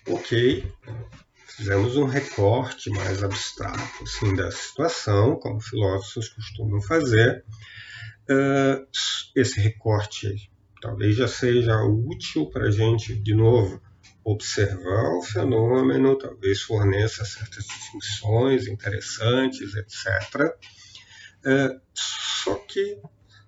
[0.05, 0.69] ok,
[1.59, 7.43] fizemos um recorte mais abstrato assim, da situação, como filósofos costumam fazer.
[8.29, 8.87] Uh,
[9.35, 10.49] esse recorte
[10.81, 13.81] talvez já seja útil para a gente, de novo,
[14.23, 20.55] observar o fenômeno, talvez forneça certas distinções interessantes, etc.
[21.45, 23.01] Uh, só que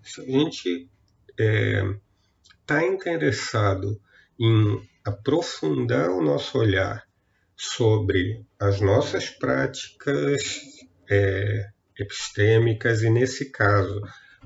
[0.04, 0.90] se a gente
[1.30, 4.02] está é, interessado
[4.38, 7.10] em aprofundar o nosso olhar
[7.64, 10.42] sobre as nossas práticas
[11.08, 14.02] é, epistêmicas e, nesse caso,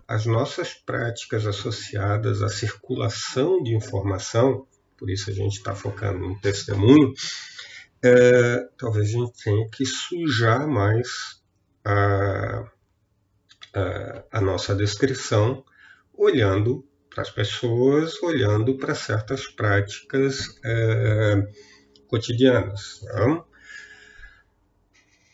[0.06, 6.38] as nossas práticas associadas à circulação de informação, por isso a gente está focando no
[6.42, 7.14] testemunho,
[8.04, 11.08] é, talvez a gente tenha que sujar mais
[11.86, 12.70] a,
[13.74, 15.64] a, a nossa descrição,
[16.14, 20.60] olhando para as pessoas, olhando para certas práticas.
[20.66, 21.75] É,
[22.08, 23.02] cotidianas.
[23.04, 23.44] Né?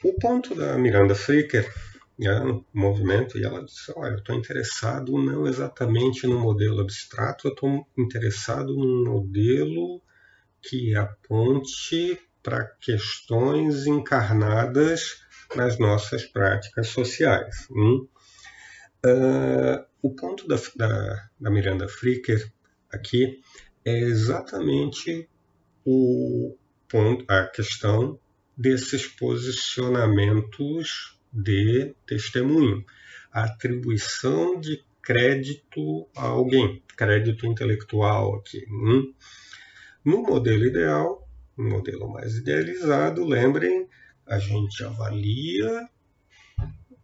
[0.03, 1.71] O ponto da Miranda Fricker
[2.17, 7.47] né, no movimento, e ela disse: Olha, eu estou interessado não exatamente no modelo abstrato,
[7.47, 10.01] eu estou interessado num modelo
[10.61, 15.23] que aponte para questões encarnadas
[15.55, 17.67] nas nossas práticas sociais.
[17.71, 18.07] Hum?
[19.03, 22.51] Uh, o ponto da, da, da Miranda Fricker
[22.91, 23.41] aqui
[23.83, 25.27] é exatamente
[25.83, 26.55] o
[27.27, 28.19] a questão
[28.57, 32.83] desses posicionamentos de testemunho,
[33.31, 38.65] a atribuição de crédito a alguém, crédito intelectual aqui.
[38.69, 39.13] Hum?
[40.03, 41.27] No modelo ideal,
[41.57, 43.87] no modelo mais idealizado, lembrem,
[44.25, 45.87] a gente avalia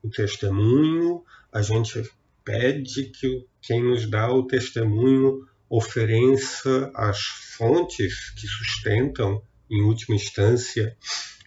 [0.03, 2.03] o testemunho, a gente
[2.43, 7.19] pede que quem nos dá o testemunho ofereça as
[7.57, 10.95] fontes que sustentam, em última instância,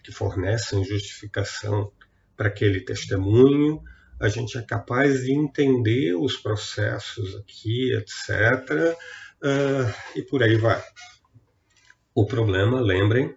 [0.03, 1.93] que fornecem justificação
[2.37, 3.83] para aquele testemunho,
[4.19, 8.95] a gente é capaz de entender os processos aqui, etc.
[9.43, 10.83] Uh, ah, e por aí vai.
[12.15, 13.35] O problema, lembrem,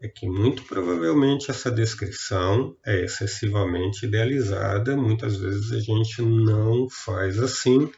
[0.00, 7.38] é que muito provavelmente essa descrição é excessivamente idealizada, muitas vezes a gente não faz
[7.38, 7.90] assim,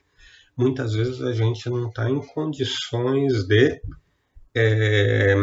[0.57, 3.81] muitas vezes a gente não está em condições de
[4.55, 5.35] é,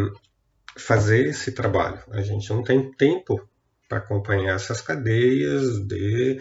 [0.77, 3.47] fazer esse trabalho, a gente não tem tempo
[3.87, 6.39] para acompanhar essas cadeias de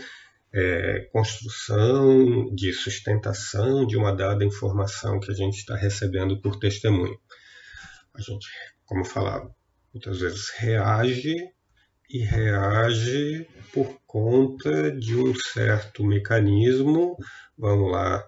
[0.53, 7.19] é, construção, de sustentação de uma dada informação que a gente está recebendo por testemunho.
[8.15, 8.47] A gente,
[8.87, 9.55] como falava,
[9.93, 11.35] muitas vezes reage
[12.09, 17.17] e reage por conta de um certo mecanismo,
[17.59, 18.25] vamos lá,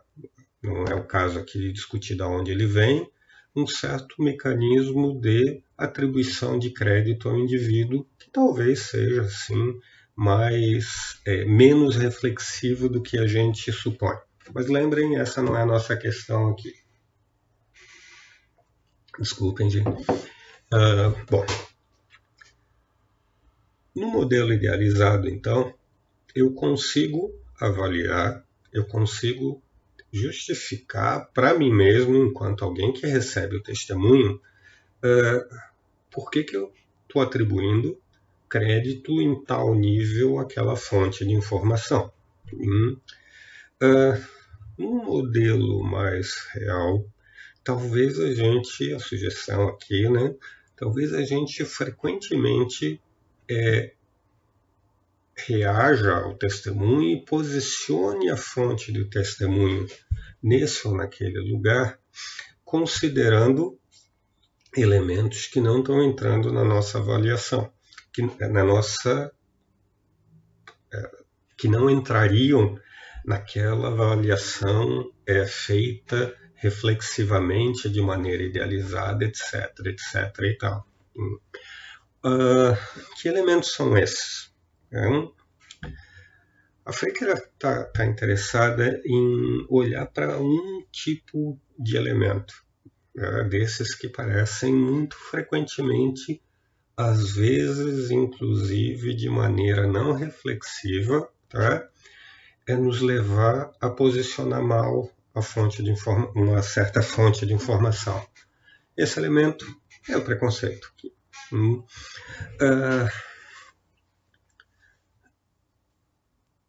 [0.62, 3.08] não é o caso aqui de discutir de onde ele vem,
[3.54, 9.78] um certo mecanismo de atribuição de crédito ao indivíduo que talvez seja assim
[10.14, 14.16] mais é, menos reflexivo do que a gente supõe.
[14.54, 16.72] Mas lembrem, essa não é a nossa questão aqui.
[19.18, 19.88] Desculpem, gente.
[19.88, 21.44] Uh, bom,
[23.94, 25.72] no modelo idealizado, então,
[26.34, 29.62] eu consigo avaliar, eu consigo
[30.12, 34.40] justificar para mim mesmo, enquanto alguém que recebe o testemunho,
[35.04, 35.56] uh,
[36.10, 36.72] por que, que eu
[37.06, 37.98] estou atribuindo
[38.48, 42.12] crédito em tal nível àquela fonte de informação.
[42.52, 42.96] Hum.
[43.82, 44.36] Uh,
[44.78, 47.04] um modelo mais real,
[47.64, 50.34] talvez a gente, a sugestão aqui, né?
[50.76, 53.00] Talvez a gente frequentemente
[53.50, 53.94] é,
[55.34, 59.86] reaja ao testemunho e posicione a fonte do testemunho
[60.42, 61.98] nesse ou naquele lugar,
[62.64, 63.78] considerando
[64.76, 67.72] elementos que não estão entrando na nossa avaliação
[68.16, 69.30] que na nossa
[70.92, 71.10] é,
[71.58, 72.80] que não entrariam
[73.26, 80.86] naquela avaliação é, feita reflexivamente de maneira idealizada, etc, etc e tal.
[82.24, 82.74] Uh,
[83.20, 84.50] que elementos são esses?
[86.86, 92.64] A Freire está tá interessada em olhar para um tipo de elemento,
[93.18, 96.42] é, desses que parecem muito frequentemente
[96.96, 101.86] às vezes, inclusive de maneira não reflexiva, tá?
[102.66, 105.94] é nos levar a posicionar mal a fonte de
[106.34, 108.26] uma certa fonte de informação.
[108.96, 109.66] Esse elemento
[110.08, 110.90] é o preconceito.
[111.52, 111.84] Hum.
[112.54, 113.08] Uh,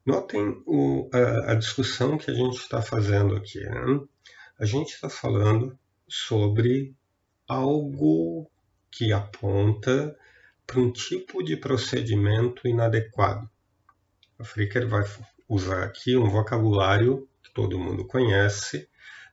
[0.05, 3.62] notem o, a, a, discussão que a gente está fazendo aqui.
[3.62, 4.01] Né?
[4.60, 6.95] A gente está falando sobre
[7.47, 8.49] algo
[8.91, 10.17] que aponta
[10.65, 13.49] para um tipo de procedimento inadequado.
[14.37, 15.03] A Fricker vai
[15.47, 18.87] usar aqui um vocabulário que todo mundo conhece.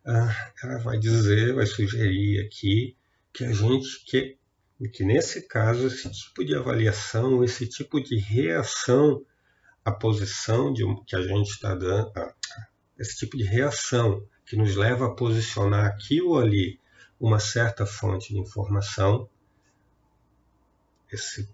[0.07, 2.97] Ah, ela vai dizer, vai sugerir aqui
[3.33, 4.39] que a gente que
[4.93, 9.25] que nesse caso esse tipo de avaliação, esse tipo de reação
[9.85, 12.13] à posição de, que a gente está dando,
[12.99, 16.81] esse tipo de reação que nos leva a posicionar aqui ou ali
[17.19, 19.29] uma certa fonte de informação,
[21.11, 21.49] essa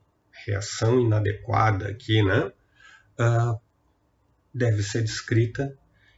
[0.44, 2.46] reação inadequada aqui, né,
[3.20, 3.60] uh,
[4.52, 5.76] deve ser descrita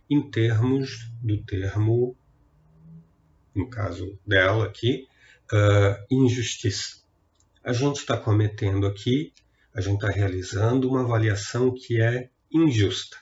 [0.08, 2.16] em termos do termo,
[3.54, 5.06] no caso dela aqui,
[5.52, 7.02] uh, injustiça.
[7.64, 9.32] A gente está cometendo aqui,
[9.74, 13.21] a gente está realizando uma avaliação que é injusta.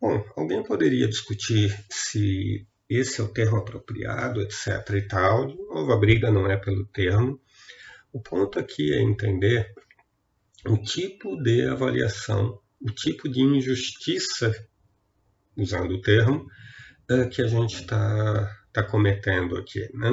[0.00, 4.90] Bom, alguém poderia discutir se esse é o termo apropriado, etc.
[4.96, 5.46] e tal.
[5.46, 7.40] De novo, a briga não é pelo termo,
[8.12, 9.74] o ponto aqui é entender
[10.66, 14.52] o tipo de avaliação, o tipo de injustiça,
[15.56, 16.46] usando o termo,
[17.10, 19.80] eh, que a gente está tá cometendo aqui.
[19.94, 20.08] Né?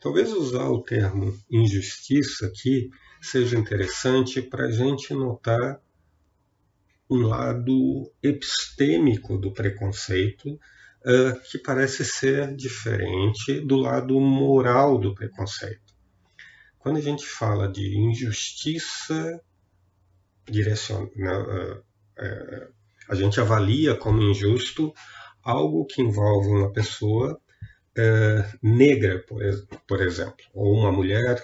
[0.00, 2.90] Talvez usar o termo injustiça aqui
[3.20, 5.80] seja interessante para a gente notar
[7.08, 15.94] um lado epistêmico do preconceito uh, que parece ser diferente do lado moral do preconceito.
[16.78, 19.40] Quando a gente fala de injustiça
[20.44, 22.74] direciona, uh, uh,
[23.08, 24.92] a gente avalia como injusto
[25.42, 27.40] algo que envolve uma pessoa
[28.62, 29.40] negra, por,
[29.88, 31.42] por exemplo, ou uma mulher.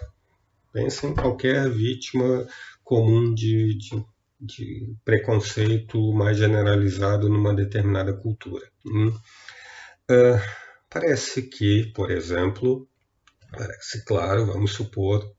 [0.70, 2.46] Pensa em qualquer vítima
[2.84, 4.04] comum de, de
[4.42, 8.68] de preconceito mais generalizado numa determinada cultura.
[8.84, 9.08] Hum?
[10.10, 10.40] Uh,
[10.90, 12.88] parece que, por exemplo,
[13.52, 15.32] parece claro, vamos supor,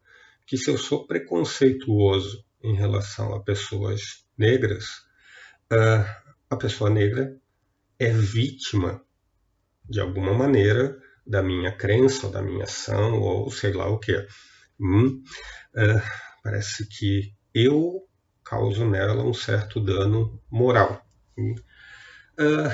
[0.48, 4.86] que se eu sou preconceituoso em relação a pessoas negras,
[5.72, 6.06] uh,
[6.50, 7.36] a pessoa negra
[8.00, 9.04] é vítima,
[9.90, 10.98] de alguma maneira,
[11.28, 14.16] da minha crença, ou da minha ação, ou sei lá o que.
[14.80, 15.22] Hum?
[15.76, 16.02] Uh,
[16.42, 18.08] parece que eu
[18.54, 21.04] causa nela um certo dano moral.
[21.38, 22.70] Uh,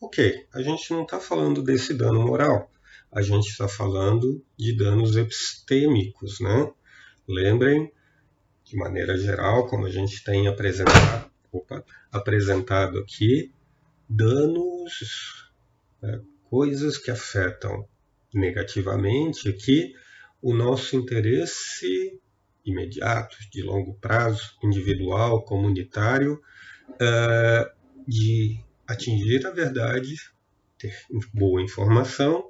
[0.00, 2.70] ok, a gente não está falando desse dano moral,
[3.12, 6.72] a gente está falando de danos epistêmicos, né?
[7.28, 7.92] Lembrem,
[8.62, 13.52] de maneira geral, como a gente tem apresentado, opa, apresentado aqui,
[14.08, 15.50] danos,
[16.00, 17.88] né, coisas que afetam
[18.32, 19.94] negativamente aqui
[20.40, 22.20] o nosso interesse
[22.66, 26.42] imediato, de longo prazo, individual, comunitário,
[26.90, 27.70] uh,
[28.06, 30.16] de atingir a verdade,
[30.78, 30.94] ter
[31.32, 32.40] boa informação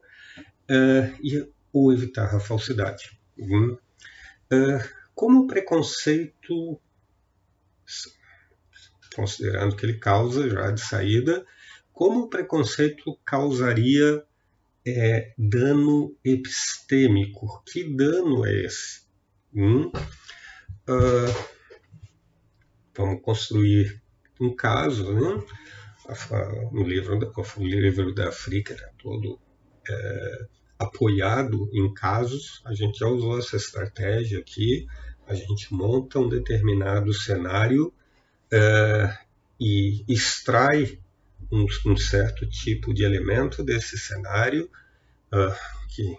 [0.71, 3.19] uh, e ou evitar a falsidade.
[3.39, 4.83] Uh,
[5.15, 6.81] como o preconceito,
[9.15, 11.45] considerando que ele causa já de saída,
[11.93, 14.23] como o preconceito causaria
[14.87, 17.63] é, dano epistêmico?
[17.65, 19.06] Que dano é esse?
[19.57, 19.91] Hum?
[20.87, 21.47] Uh,
[22.95, 24.03] vamos construir
[24.39, 25.43] um caso, né?
[26.73, 27.19] O livro,
[27.57, 29.41] o livro da África era todo
[29.89, 30.47] é,
[30.79, 32.61] apoiado em casos.
[32.67, 34.87] A gente já usou essa estratégia aqui.
[35.27, 37.93] A gente monta um determinado cenário
[38.53, 39.19] é,
[39.59, 41.01] e extrai
[41.51, 44.71] um, um, certo tipo de elemento desse cenário
[45.33, 45.55] uh,
[45.89, 46.17] que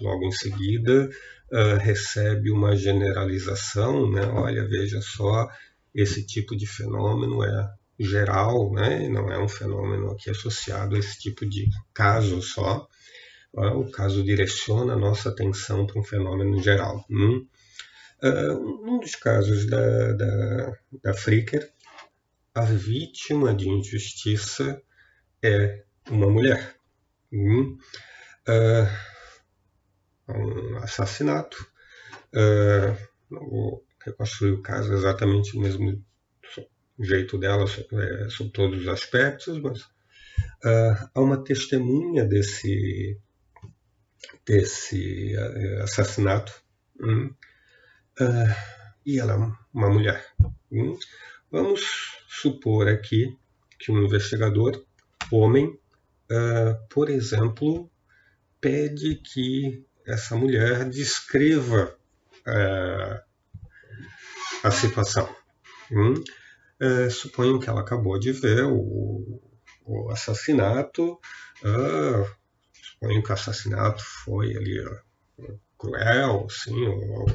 [0.00, 1.08] logo em seguida
[1.52, 4.26] uh, recebe uma generalização, né?
[4.26, 5.48] Olha, veja só,
[5.94, 9.08] esse tipo de fenômeno é geral, né?
[9.08, 12.88] Não é um fenômeno aqui associado a esse tipo de caso só.
[13.54, 17.04] O caso direciona a nossa atenção para um fenômeno geral.
[17.10, 17.46] Hum?
[18.22, 20.72] Uh, um dos casos da, da,
[21.02, 21.70] da Fricker,
[22.54, 24.80] a vítima de injustiça
[25.42, 26.76] é uma mulher.
[27.30, 27.76] Hum?
[28.48, 29.11] Uh,
[30.36, 31.66] um assassinato.
[32.34, 32.96] Uh,
[33.30, 36.02] não vou reconstruir o caso exatamente o mesmo
[36.98, 43.18] jeito dela é, sob todos os aspectos, mas uh, há uma testemunha desse,
[44.46, 46.52] desse uh, assassinato
[47.00, 47.34] hum,
[49.04, 49.36] e ela é
[49.74, 50.24] uma mulher.
[50.70, 50.96] Hum.
[51.50, 51.82] Vamos
[52.28, 53.36] supor aqui
[53.78, 54.84] que um investigador,
[55.30, 55.76] homem,
[56.88, 57.90] por exemplo,
[58.60, 61.96] pede que essa mulher descreva
[62.46, 63.22] é,
[64.62, 65.28] a situação.
[65.90, 66.14] Hum?
[66.80, 69.40] É, suponho que ela acabou de ver o,
[69.84, 71.18] o assassinato.
[71.64, 72.24] Ah,
[72.72, 74.82] suponho que o assassinato foi ali
[75.78, 77.26] cruel, sim, ou,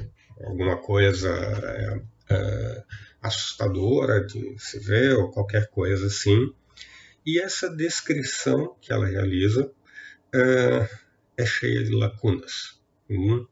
[0.41, 2.83] alguma coisa é, é,
[3.21, 6.53] assustadora de se ver, ou qualquer coisa assim.
[7.25, 9.69] E essa descrição que ela realiza
[11.37, 12.79] é, cheia de lacunas.
[13.09, 13.47] Uhum.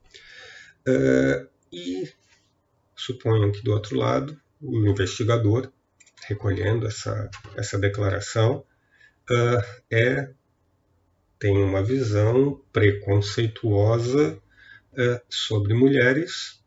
[0.88, 2.12] Uh, e
[2.96, 5.72] suponham que do outro lado, o investigador,
[6.28, 8.66] recolhendo essa, essa declaração,
[9.30, 10.32] uh, é,
[11.40, 14.38] tem uma visão preconceituosa
[14.94, 16.64] uh, sobre mulheres,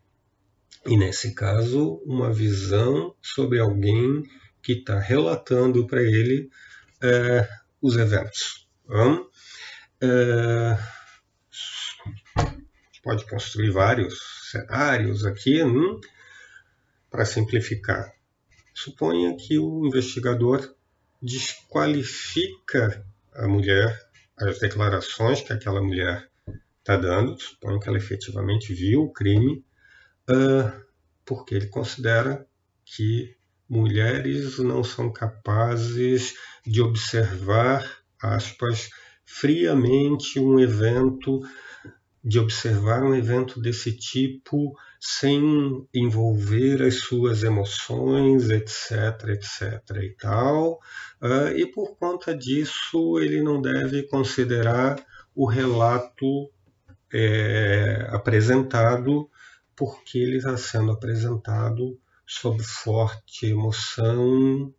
[0.87, 4.23] e nesse caso, uma visão sobre alguém
[4.62, 6.51] que está relatando para ele
[7.81, 8.66] os eventos.
[8.85, 9.29] Então,
[13.09, 15.99] pode construir vários cenários aqui hum,
[17.11, 18.13] para simplificar.
[18.75, 20.75] Suponha que o investigador
[21.23, 23.03] desqualifica
[23.35, 23.99] a mulher,
[24.37, 26.29] as declarações que aquela mulher
[26.81, 29.65] está dando, suponho que ela efetivamente viu o crime,
[30.29, 30.71] uh,
[31.25, 32.47] porque ele considera
[32.85, 33.35] que
[33.67, 37.91] mulheres não são capazes de observar,
[38.21, 38.91] aspas,
[39.25, 41.41] friamente um evento
[42.29, 50.79] de observar um evento desse tipo sem envolver as suas emoções, etc, etc e tal.
[51.22, 55.03] Uh, e por conta disso, ele não deve considerar
[55.35, 56.51] o relato
[57.11, 59.31] é, apresentado,
[59.74, 64.74] porque ele está sendo apresentado sob forte emoção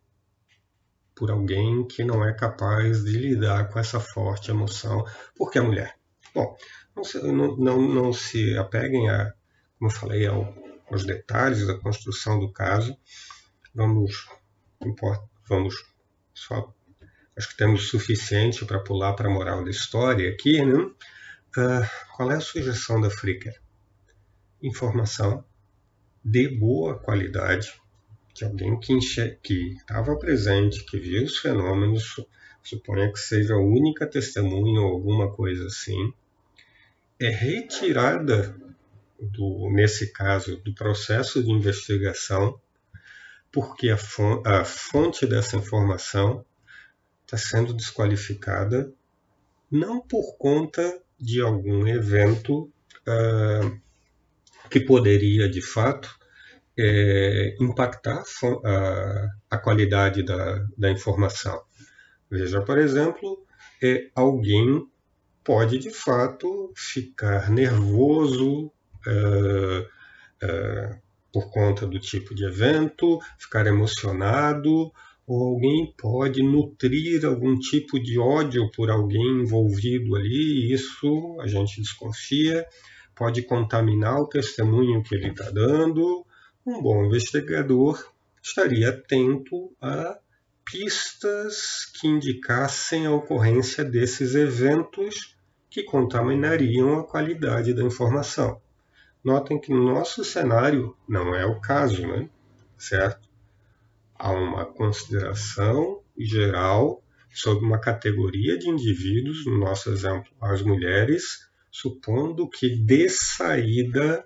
[1.16, 5.96] por alguém que não é capaz de lidar com essa forte emoção, porque é mulher.
[6.32, 6.56] Bom,
[7.00, 9.32] não se, não, não, não se apeguem a,
[9.78, 10.54] como eu falei, ao,
[10.90, 12.96] aos detalhes da construção do caso.
[13.74, 14.28] Vamos,
[15.48, 15.74] vamos
[16.34, 16.72] só,
[17.36, 20.74] acho que temos o suficiente para pular para a moral da história aqui, né?
[21.56, 23.60] Uh, qual é a sugestão da Fricker?
[24.62, 25.44] Informação
[26.22, 27.80] de boa qualidade,
[28.34, 32.16] que alguém que estava presente, que viu os fenômenos,
[32.62, 36.12] suponha que seja a única testemunha ou alguma coisa assim,
[37.20, 38.56] é retirada,
[39.18, 42.58] do, nesse caso, do processo de investigação,
[43.52, 46.44] porque a fonte, a fonte dessa informação
[47.24, 48.92] está sendo desqualificada
[49.70, 52.72] não por conta de algum evento
[53.06, 53.80] uh,
[54.70, 56.18] que poderia, de fato,
[56.78, 58.22] é, impactar
[58.64, 61.60] a, a qualidade da, da, informação.
[62.30, 63.44] Veja, por exemplo,
[63.82, 64.88] é, alguém
[65.50, 68.66] pode de fato ficar nervoso
[69.04, 70.98] uh, uh,
[71.32, 74.92] por conta do tipo de evento, ficar emocionado,
[75.26, 81.80] ou alguém pode nutrir algum tipo de ódio por alguém envolvido ali, isso a gente
[81.80, 82.64] desconfia,
[83.16, 86.24] pode contaminar o testemunho que ele está dando.
[86.64, 88.08] Um bom investigador
[88.40, 90.16] estaria atento a
[90.64, 95.39] pistas que indicassem a ocorrência desses eventos
[95.70, 98.60] que contaminariam a qualidade da informação.
[99.22, 102.28] Notem que no nosso cenário não é o caso, né?
[102.76, 103.28] certo?
[104.18, 107.02] Há uma consideração geral
[107.32, 114.24] sobre uma categoria de indivíduos, no nosso exemplo, as mulheres, supondo que de saída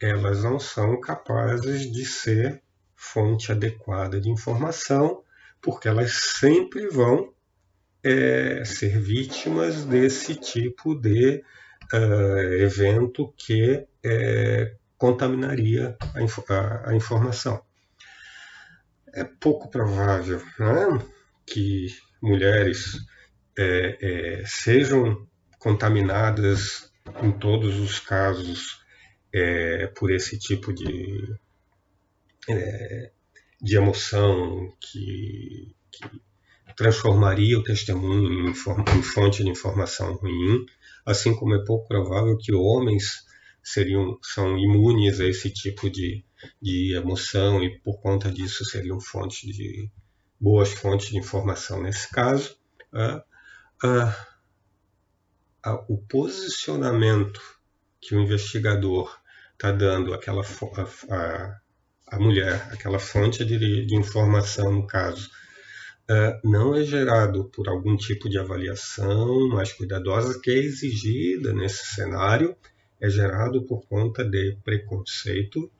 [0.00, 2.62] elas não são capazes de ser
[2.94, 5.22] fonte adequada de informação,
[5.60, 7.34] porque elas sempre vão
[8.08, 11.44] é, ser vítimas desse tipo de
[11.92, 17.62] uh, evento que é, contaminaria a, a, a, informação.
[19.12, 21.04] É pouco provável né,
[21.46, 21.88] que
[22.22, 22.96] mulheres
[23.58, 23.98] é,
[24.40, 25.28] é, sejam
[25.58, 26.90] contaminadas
[27.22, 28.80] em todos os casos
[29.34, 31.36] é, por esse tipo de,
[33.60, 36.22] de emoção que, que
[36.78, 40.64] transformaria o testemunho em, em, fonte de informação ruim,
[41.04, 43.26] assim como é pouco provável que homens
[43.60, 46.24] seriam são imunes a esse tipo de,
[46.62, 49.90] de emoção e por conta disso seriam fontes de
[50.40, 52.56] boas fontes de informação nesse caso.
[55.88, 57.40] O posicionamento
[58.00, 59.18] que o investigador
[59.52, 60.42] está dando àquela
[61.10, 61.58] a,
[62.06, 65.28] a, mulher, aquela fonte de, de informação no caso,
[66.10, 71.94] uh, não é gerado por algum tipo de avaliação mais cuidadosa que é exigida nesse
[71.94, 72.56] cenário,
[73.00, 75.70] é gerado por conta de preconceito.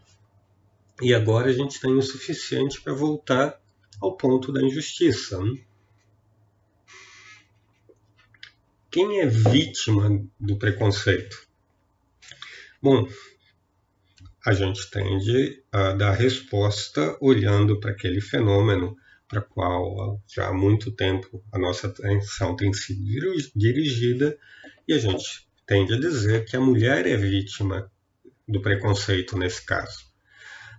[1.00, 3.60] E agora a gente tem o suficiente para voltar
[4.00, 5.42] ao ponto da injustiça.
[5.42, 5.60] Né?
[8.90, 11.46] Quem é vítima do preconceito?
[12.80, 13.08] Bom,
[14.46, 18.96] a gente tende a dar resposta olhando para aquele fenômeno
[19.28, 23.02] para qual já há muito tempo a nossa atenção tem sido
[23.54, 24.36] dirigida
[24.86, 27.90] e a gente tende a dizer que a mulher é vítima
[28.48, 30.06] do preconceito nesse caso.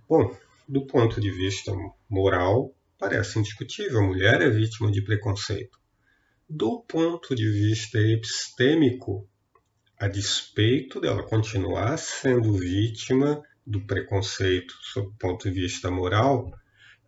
[0.08, 0.36] Bom,
[0.68, 1.72] do ponto de vista
[2.08, 5.78] moral, parece indiscutível, a mulher é vítima de preconceito.
[6.48, 9.28] Do ponto de vista epistêmico,
[9.96, 16.50] a despeito dela continuar sendo vítima do preconceito sob o ponto de vista moral,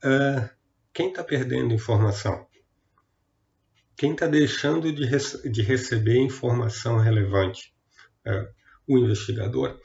[0.05, 0.61] uh,
[0.93, 2.47] quem está perdendo informação?
[3.97, 7.72] Quem está deixando de, rece de, receber informação relevante?
[8.24, 8.49] É,
[8.86, 9.78] o investigador.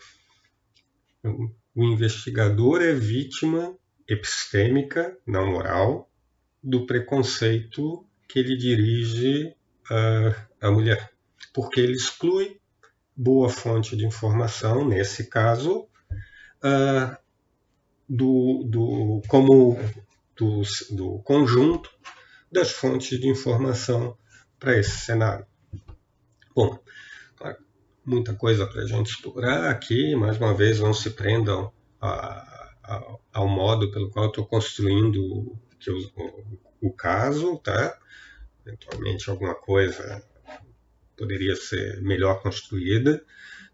[1.76, 3.78] O investigador é vítima
[4.08, 6.10] epistêmica, não moral,
[6.64, 9.54] do preconceito que ele dirige
[10.60, 11.12] à mulher,
[11.54, 12.60] porque ele exclui
[13.16, 15.88] boa fonte de informação, nesse caso,
[16.64, 17.18] uh,
[18.08, 19.78] do, do, como
[20.38, 20.62] do,
[20.92, 21.90] do conjunto
[22.52, 24.18] das fontes de informação
[24.60, 25.46] para esse cenário.
[26.56, 26.80] Bom,
[28.08, 30.16] muita coisa para a gente explorar aqui.
[30.16, 32.10] Mais uma vez, não se prendam a,
[32.84, 35.60] a, ao modo pelo qual estou construindo o,
[36.16, 38.00] o, o caso, tá?
[38.66, 40.24] Eventualmente alguma coisa
[41.18, 43.24] poderia ser melhor construída.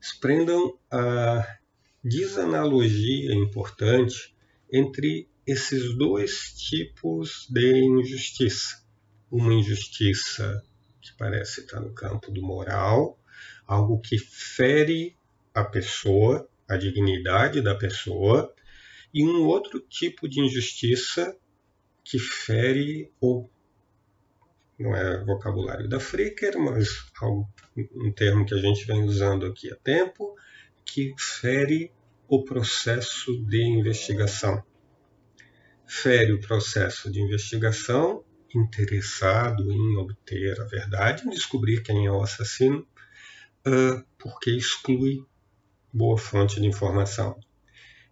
[0.01, 1.57] Se prendam a
[2.03, 4.35] desanalogia importante
[4.71, 8.83] entre esses dois tipos de injustiça.
[9.29, 10.63] Uma injustiça
[11.01, 13.19] que parece estar no campo do moral,
[13.67, 15.17] algo que fere
[15.53, 18.53] a pessoa, a dignidade da pessoa,
[19.13, 21.37] e um outro tipo de injustiça
[22.03, 23.49] que fere ou
[24.79, 26.87] não é vocabulário da Fricker, mas
[27.95, 30.35] um termo que a gente vem usando aqui há tempo,
[30.83, 31.91] que fere
[32.27, 34.63] o processo de investigação.
[35.85, 38.23] Fere o processo de investigação
[38.55, 42.87] interessado em obter a verdade, em descobrir quem é o assassino,
[43.67, 45.25] uh, porque exclui
[45.91, 47.39] boa fonte de informação.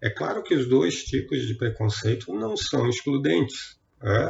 [0.01, 3.79] É claro que os dois tipos de preconceito não são excludentes.
[4.01, 4.27] Né?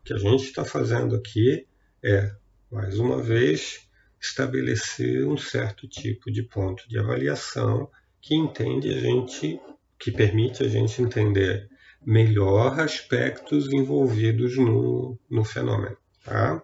[0.00, 1.66] O que a gente está fazendo aqui
[2.02, 2.34] é,
[2.70, 3.88] mais uma vez,
[4.20, 7.88] estabelecer um certo tipo de ponto de avaliação
[8.20, 9.60] que entende a gente,
[9.98, 11.68] que permite a gente entender
[12.04, 15.96] melhor aspectos envolvidos no, no fenômeno.
[16.24, 16.62] Tá?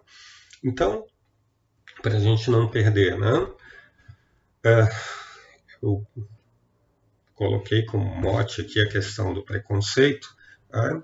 [0.63, 1.05] Então,
[2.01, 3.47] para a gente não perder, né?
[4.63, 4.87] É,
[5.81, 6.05] eu
[7.33, 10.27] coloquei como mote aqui a questão do preconceito,
[10.69, 11.01] tá?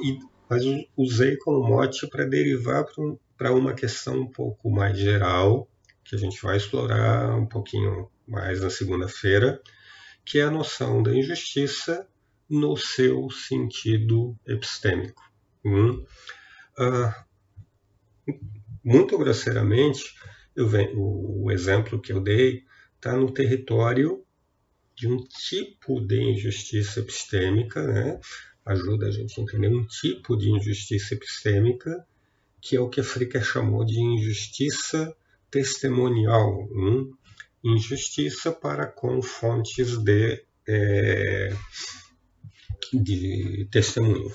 [0.00, 0.18] e,
[0.48, 0.64] mas
[0.96, 5.68] usei como mote para derivar para um, uma questão um pouco mais geral,
[6.04, 9.60] que a gente vai explorar um pouquinho mais na segunda-feira,
[10.24, 12.06] que é a noção da injustiça
[12.48, 15.22] no seu sentido epistêmico.
[15.64, 16.04] Hum?
[16.78, 18.34] Uh,
[18.82, 20.14] muito grosseiramente,
[20.56, 22.64] venho, o exemplo que eu dei
[22.96, 24.24] está no território
[24.94, 28.18] de um tipo de injustiça epistêmica, né?
[28.68, 32.06] ajuda a gente a entender um tipo de injustiça epistêmica,
[32.60, 35.16] que é o que Fricker chamou de injustiça
[35.50, 36.68] testemunial.
[36.72, 37.12] Hum?
[37.64, 41.56] Injustiça para com fontes de é,
[42.92, 44.32] de testemunho,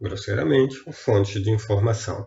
[0.00, 2.26] grosseiramente, fonte de informação.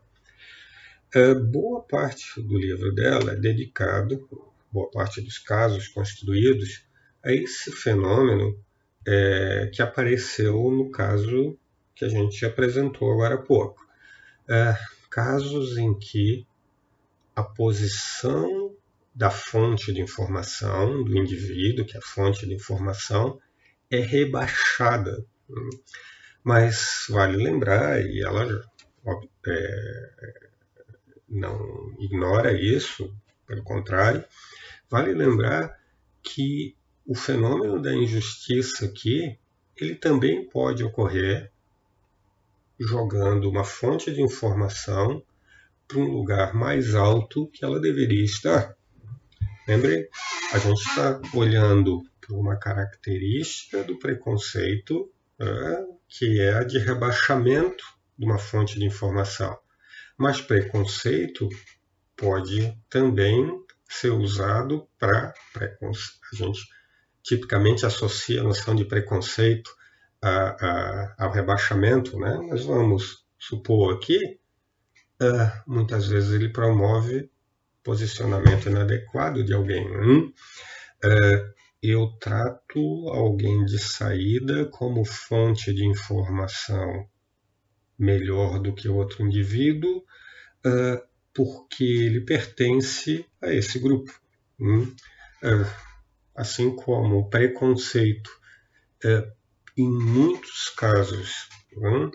[1.13, 4.27] É, boa parte do livro dela é dedicado,
[4.71, 6.86] boa parte dos casos construídos,
[7.23, 8.59] a esse fenômeno
[9.07, 11.57] é, que apareceu no caso
[11.95, 13.86] que a gente apresentou agora há pouco.
[14.49, 14.75] É,
[15.09, 16.45] casos em que
[17.36, 18.75] a posição
[19.13, 23.39] da fonte de informação, do indivíduo, que é a fonte de informação,
[23.95, 25.25] é rebaixada
[26.45, 28.63] mas vale lembrar, e ela
[29.47, 30.09] é,
[31.27, 33.11] não ignora isso,
[33.47, 34.23] pelo contrário,
[34.87, 35.75] vale lembrar
[36.21, 39.39] que o fenômeno da injustiça aqui,
[39.75, 41.51] ele também pode ocorrer
[42.79, 45.23] jogando uma fonte de informação
[45.87, 48.75] para um lugar mais alto que ela deveria estar.
[49.67, 50.09] Lembre,
[50.53, 52.03] a gente está olhando
[52.34, 55.45] uma característica do preconceito é,
[56.07, 57.84] que é a de rebaixamento
[58.17, 59.57] de uma fonte de informação.
[60.17, 61.49] Mas preconceito
[62.15, 66.19] pode também ser usado para preconceito.
[66.34, 66.61] A gente
[67.21, 69.76] tipicamente associa a noção de preconceito
[70.21, 72.39] a, a, ao rebaixamento, né?
[72.49, 74.39] mas vamos supor aqui,
[75.21, 77.30] uh, muitas vezes ele promove
[77.84, 79.86] posicionamento inadequado de alguém.
[79.86, 80.34] Hein?
[81.03, 81.55] Uh,
[81.89, 82.79] eu trato
[83.09, 87.07] alguém de saída como fonte de informação
[87.97, 89.97] melhor do que outro indivíduo,
[90.65, 91.01] uh,
[91.33, 94.11] porque ele pertence a esse grupo.
[94.59, 95.65] Uh,
[96.36, 98.29] assim como o preconceito,
[99.03, 99.31] uh,
[99.77, 102.11] em muitos casos, hum,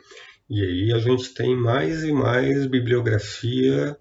[0.49, 3.97] e aí a gente tem mais e mais bibliografia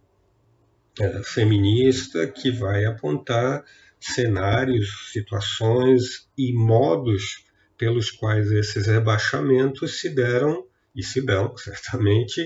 [1.23, 3.63] feminista que vai apontar
[3.99, 7.45] cenários, situações e modos
[7.77, 12.43] pelos quais esses rebaixamentos se deram e se dão, certamente,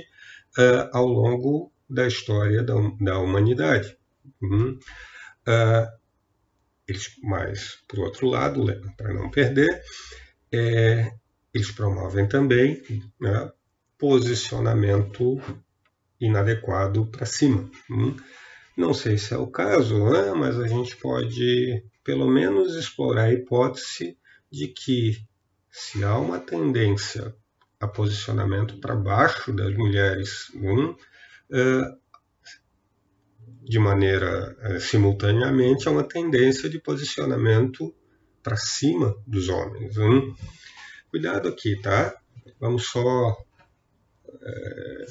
[0.57, 3.97] uh, ao longo da história da, da humanidade.
[4.41, 4.79] Uhum.
[5.47, 6.03] Uh,
[6.87, 8.65] eles, mas, por outro lado,
[8.97, 9.81] para não perder,
[10.51, 11.13] é,
[11.53, 12.81] eles promovem também
[13.19, 13.51] né,
[13.97, 15.41] posicionamento
[16.19, 17.69] inadequado para cima.
[17.89, 18.15] Uhum.
[18.75, 20.31] Não sei se é o caso, né?
[20.35, 24.17] mas a gente pode pelo menos explorar a hipótese
[24.51, 25.17] de que
[25.69, 27.35] se há uma tendência
[27.79, 32.03] a posicionamento para baixo das mulheres, uh,
[33.63, 37.93] de maneira é, simultaneamente a uma tendência de posicionamento
[38.41, 39.97] para cima dos homens.
[39.97, 40.35] Hein?
[41.09, 42.13] Cuidado aqui, tá?
[42.59, 43.37] Vamos só
[44.41, 45.05] é,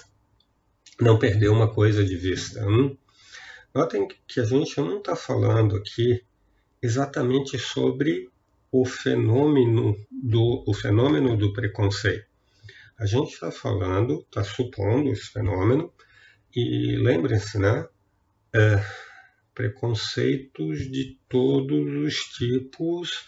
[1.00, 2.60] não perder uma coisa de vista.
[2.60, 2.98] Hein?
[3.74, 6.22] Notem que a gente não está falando aqui
[6.82, 8.30] exatamente sobre
[8.70, 12.26] o fenômeno do, o fenômeno do preconceito.
[12.98, 15.92] A gente está falando, está supondo esse fenômeno,
[16.54, 17.88] e lembrem-se, né?
[18.54, 18.84] É,
[19.54, 23.26] preconceitos de todos os tipos,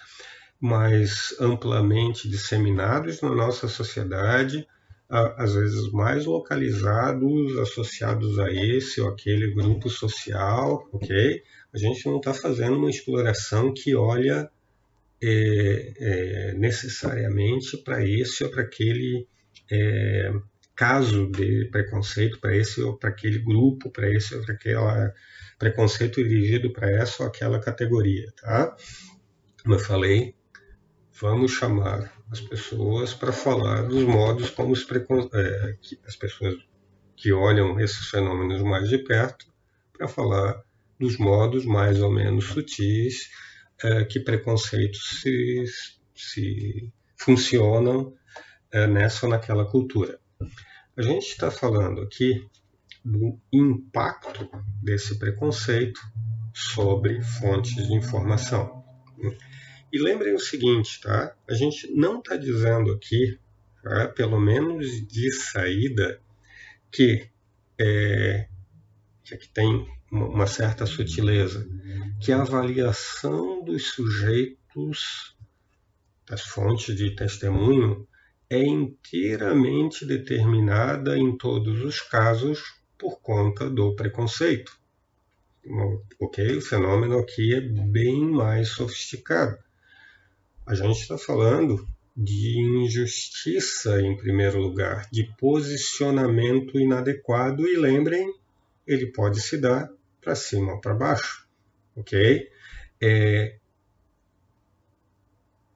[0.60, 4.66] mais amplamente disseminados na nossa sociedade,
[5.08, 11.42] às vezes mais localizados, associados a esse ou aquele grupo social, ok?
[11.72, 14.50] A gente não está fazendo uma exploração que olha
[15.22, 19.26] é, é, necessariamente para esse ou para aquele
[19.70, 20.32] é,
[20.74, 24.78] caso de preconceito, para esse ou para aquele grupo, para esse ou para aquele
[25.58, 28.76] preconceito dirigido para essa ou aquela categoria, tá?
[29.62, 30.34] Como eu falei,
[31.20, 35.28] vamos chamar as pessoas para falar dos modos como os precon...
[35.32, 36.56] É, as pessoas
[37.16, 39.46] que olham esses fenômenos mais de perto
[39.92, 40.62] para falar
[40.98, 43.30] dos modos mais ou menos sutis
[43.82, 45.64] é, que preconceitos se,
[46.14, 48.14] se funcionam
[48.72, 50.18] é, nessa ou naquela cultura.
[50.96, 52.46] A gente está falando aqui
[53.04, 54.48] do impacto
[54.82, 56.00] desse preconceito
[56.54, 58.84] sobre fontes de informação.
[59.94, 61.36] E lembrem o seguinte, tá?
[61.48, 63.38] A gente não está dizendo aqui,
[63.80, 64.08] tá?
[64.08, 66.20] pelo menos de saída,
[66.90, 67.28] que,
[67.78, 68.48] é,
[69.32, 71.64] aqui tem uma certa sutileza,
[72.20, 75.36] que a avaliação dos sujeitos
[76.28, 78.04] das fontes de testemunho
[78.50, 82.60] é inteiramente determinada em todos os casos
[82.98, 84.76] por conta do preconceito.
[86.18, 86.56] Ok?
[86.56, 89.62] O fenômeno aqui é bem mais sofisticado.
[90.66, 91.86] A gente está falando
[92.16, 98.32] de injustiça, em primeiro lugar, de posicionamento inadequado, e lembrem,
[98.86, 99.90] ele pode se dar
[100.20, 101.46] para cima ou para baixo.
[101.96, 102.48] Ok?
[103.00, 103.58] É,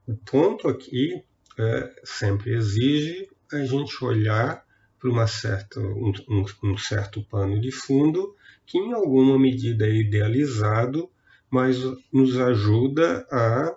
[0.06, 1.22] o ponto aqui
[1.58, 4.64] é, sempre exige a gente olhar
[4.98, 8.34] para uma certa, um, um, um, certo pano de fundo
[8.64, 11.10] que, em alguma medida, é idealizado,
[11.50, 11.76] mas
[12.12, 13.76] nos ajuda a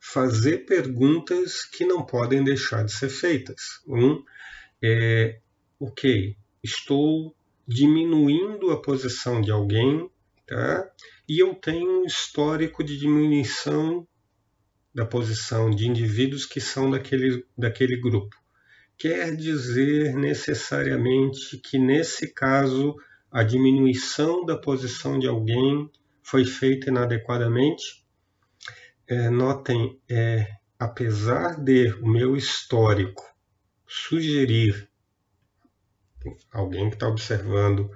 [0.00, 3.80] fazer perguntas que não podem deixar de ser feitas.
[3.86, 4.22] Um
[4.82, 5.40] é,
[5.78, 7.34] ok, estou
[7.66, 10.10] diminuindo a posição de alguém,
[10.46, 10.90] tá?
[11.28, 14.06] E eu tenho um histórico de diminuição
[14.92, 18.34] da posição de indivíduos que são daquele, daquele grupo.
[18.98, 22.96] Quer dizer necessariamente que, nesse caso,
[23.30, 25.88] a diminuição da posição de alguém
[26.22, 27.99] foi feita inadequadamente?
[29.10, 30.46] É, notem, é,
[30.78, 33.24] apesar de o meu histórico
[33.84, 34.88] sugerir,
[36.52, 37.90] alguém que está observando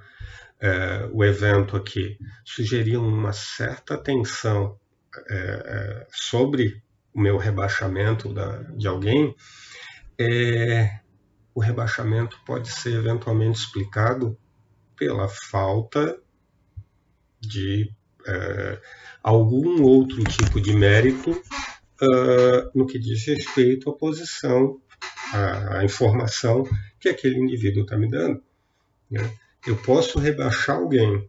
[0.61, 4.79] é, o evento aqui, sugerir uma certa atenção
[5.31, 6.83] é, é, sobre
[7.15, 9.37] o meu rebaixamento da, de alguém,
[10.19, 10.99] é,
[11.55, 14.37] o rebaixamento pode ser eventualmente explicado
[14.97, 16.19] pela falta
[17.41, 17.95] de
[18.27, 18.81] é,
[19.23, 24.81] algum outro tipo de mérito uh, no que diz respeito à posição,
[25.33, 26.65] à, à informação
[27.01, 28.43] que aquele indivíduo está me dando.
[29.11, 29.35] Né?
[29.67, 31.29] Eu posso rebaixar alguém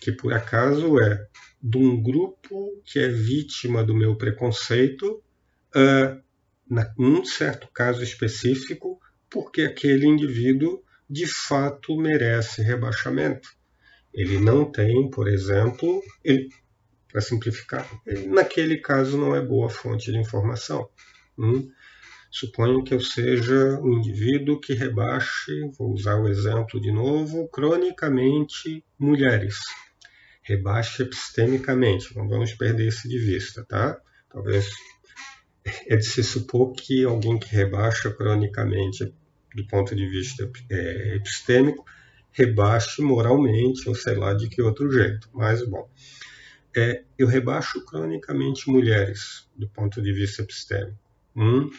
[0.00, 1.26] que por acaso é
[1.62, 5.22] de um grupo que é vítima do meu preconceito,
[5.74, 6.22] uh,
[6.98, 13.48] num certo caso específico, porque aquele indivíduo de fato merece rebaixamento.
[14.16, 16.48] Ele não tem, por exemplo, ele,
[17.06, 17.86] para simplificar,
[18.28, 20.88] naquele caso não é boa fonte de informação.
[21.38, 21.70] Hum?
[22.30, 28.82] Suponho que eu seja um indivíduo que rebaixe, vou usar o exemplo de novo, cronicamente
[28.98, 29.58] mulheres.
[30.42, 34.00] Rebaixe epistemicamente, não vamos perder isso de vista, tá?
[34.30, 34.70] Talvez
[35.86, 39.14] é de se supor que alguém que rebaixa cronicamente
[39.54, 41.84] do ponto de vista é, epistêmico
[42.36, 45.28] rebaixe moralmente, ou sei lá de que outro jeito.
[45.32, 45.88] Mas, bom,
[46.76, 50.98] é, eu rebaixo cronicamente mulheres do ponto de vista epistêmico.
[51.34, 51.70] Hum,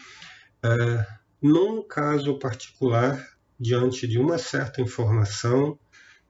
[0.62, 1.06] é,
[1.40, 3.24] num caso particular,
[3.58, 5.78] diante de uma certa informação,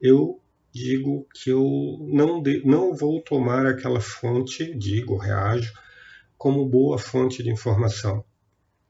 [0.01, 5.73] eu digo que eu não, de, não vou tomar aquela fonte, digo, reajo,
[6.37, 8.23] como boa fonte de informação.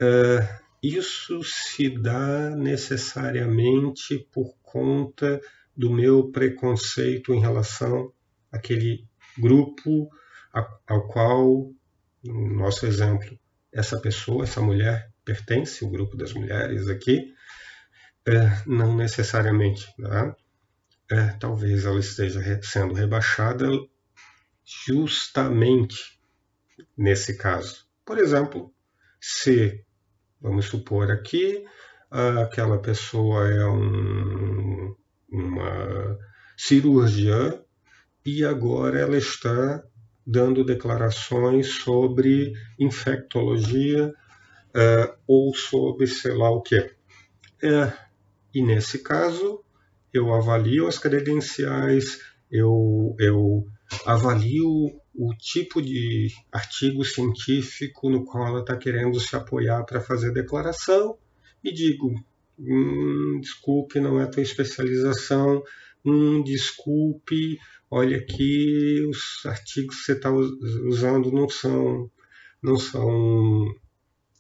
[0.01, 5.41] É, isso se dá necessariamente por conta
[5.77, 8.13] do meu preconceito em relação
[8.51, 9.07] àquele
[9.39, 10.11] grupo
[10.87, 11.71] ao qual,
[12.25, 13.39] no nosso exemplo,
[13.73, 17.35] essa pessoa, essa mulher pertence, o grupo das mulheres aqui,
[18.27, 19.87] é, não necessariamente.
[19.99, 20.35] Né?
[21.11, 23.69] É, talvez ela esteja sendo rebaixada
[24.65, 26.19] justamente
[26.97, 27.87] nesse caso.
[28.05, 28.73] Por exemplo,
[29.21, 29.85] se,
[30.41, 31.65] vamos supor aqui,
[32.11, 34.95] aquela pessoa é um,
[35.31, 36.19] uma
[36.57, 37.61] cirurgiã
[38.25, 39.83] e agora ela está
[40.27, 46.77] dando declarações sobre infectologia uh, ou sobre sei lá o que.
[47.63, 47.93] É,
[48.55, 49.65] e nesse caso,
[50.13, 52.21] eu avalio as credenciais,
[52.51, 53.67] eu, eu
[54.05, 54.69] avalio
[55.15, 61.19] o tipo de artigo científico no qual ela está querendo se apoiar para fazer declaração
[61.65, 62.15] e digo:
[62.59, 65.63] hum, desculpe, não é a tua especialização,
[66.05, 67.59] hum, desculpe,
[67.91, 72.11] olha aqui, os artigos que você está usando não são,
[72.63, 73.67] não são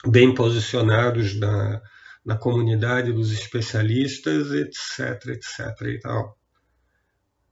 [0.07, 1.82] bem posicionados na,
[2.24, 6.38] na comunidade dos especialistas, etc, etc e tal.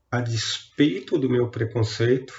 [0.09, 2.33] A despeito do meu preconceito,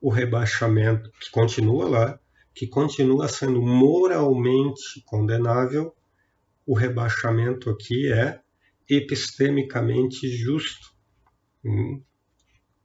[0.00, 2.20] o rebaixamento que continua lá,
[2.54, 5.94] que continua sendo moralmente condenável,
[6.66, 8.40] o rebaixamento aqui é
[8.88, 10.94] epistemicamente justo.
[11.64, 12.02] Hum,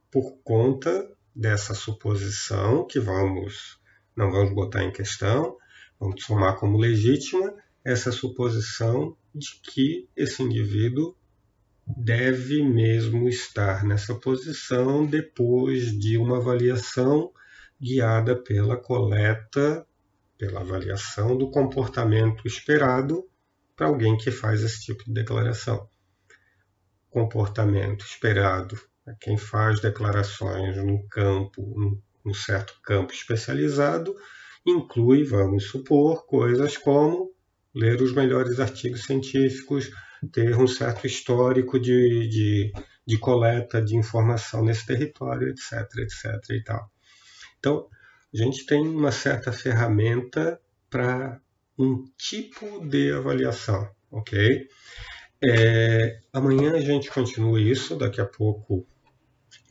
[0.10, 3.80] por conta dessa suposição que vamos
[4.20, 5.56] não vamos botar em questão,
[5.98, 11.16] vamos tomar como legítima essa suposição de que esse indivíduo
[11.98, 17.32] deve mesmo estar nessa posição depois de uma avaliação
[17.82, 19.86] guiada pela coleta,
[20.38, 23.28] pela avaliação do comportamento esperado
[23.76, 25.90] para alguém que faz esse tipo de declaração.
[27.10, 28.80] Comportamento esperado
[29.20, 34.16] quem faz declarações num campo, num certo campo especializado,
[34.66, 37.32] inclui, vamos supor, coisas como
[37.74, 39.90] ler os melhores artigos científicos,
[40.28, 42.74] ter um certo histórico de, de,
[43.06, 46.92] de coleta de informação nesse território, etc, etc e tal.
[47.60, 47.88] Então,
[48.34, 50.60] a gente tem uma certa ferramenta
[50.90, 51.40] para
[51.78, 54.68] um tipo de avaliação, ok?
[55.42, 58.86] É, amanhã a gente continua isso, daqui a pouco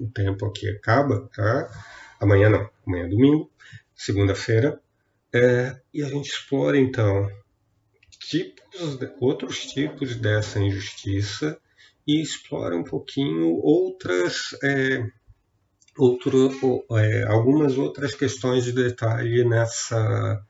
[0.01, 1.71] o tempo aqui acaba, tá?
[2.21, 3.51] Amanhã não, amanhã é domingo,
[3.95, 4.81] segunda-feira,
[5.33, 7.29] é, e a gente explora então
[8.29, 11.59] tipos, outros tipos dessa injustiça
[12.07, 15.03] e explora um pouquinho outras, é,
[15.97, 20.45] outro, é, algumas outras questões de detalhe nessa,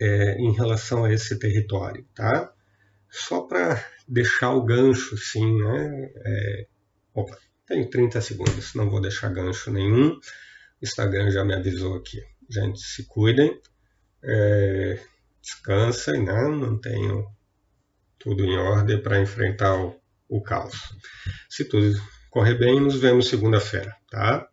[0.00, 2.52] é, em relação a esse território, tá?
[3.08, 6.10] Só para deixar o gancho, sim, né?
[6.24, 6.66] É,
[7.14, 10.10] opa, tenho 30 segundos, não vou deixar gancho nenhum.
[10.10, 10.20] O
[10.82, 12.20] Instagram já me avisou aqui.
[12.48, 13.60] Gente, se cuidem,
[14.22, 15.00] é,
[15.46, 16.48] descansem, né?
[16.48, 17.24] não tenho
[18.18, 19.94] tudo em ordem para enfrentar o,
[20.28, 20.76] o caos.
[21.48, 21.96] Se tudo
[22.30, 24.48] correr bem, nos vemos segunda-feira, tá?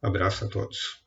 [0.00, 1.04] abraço a todos.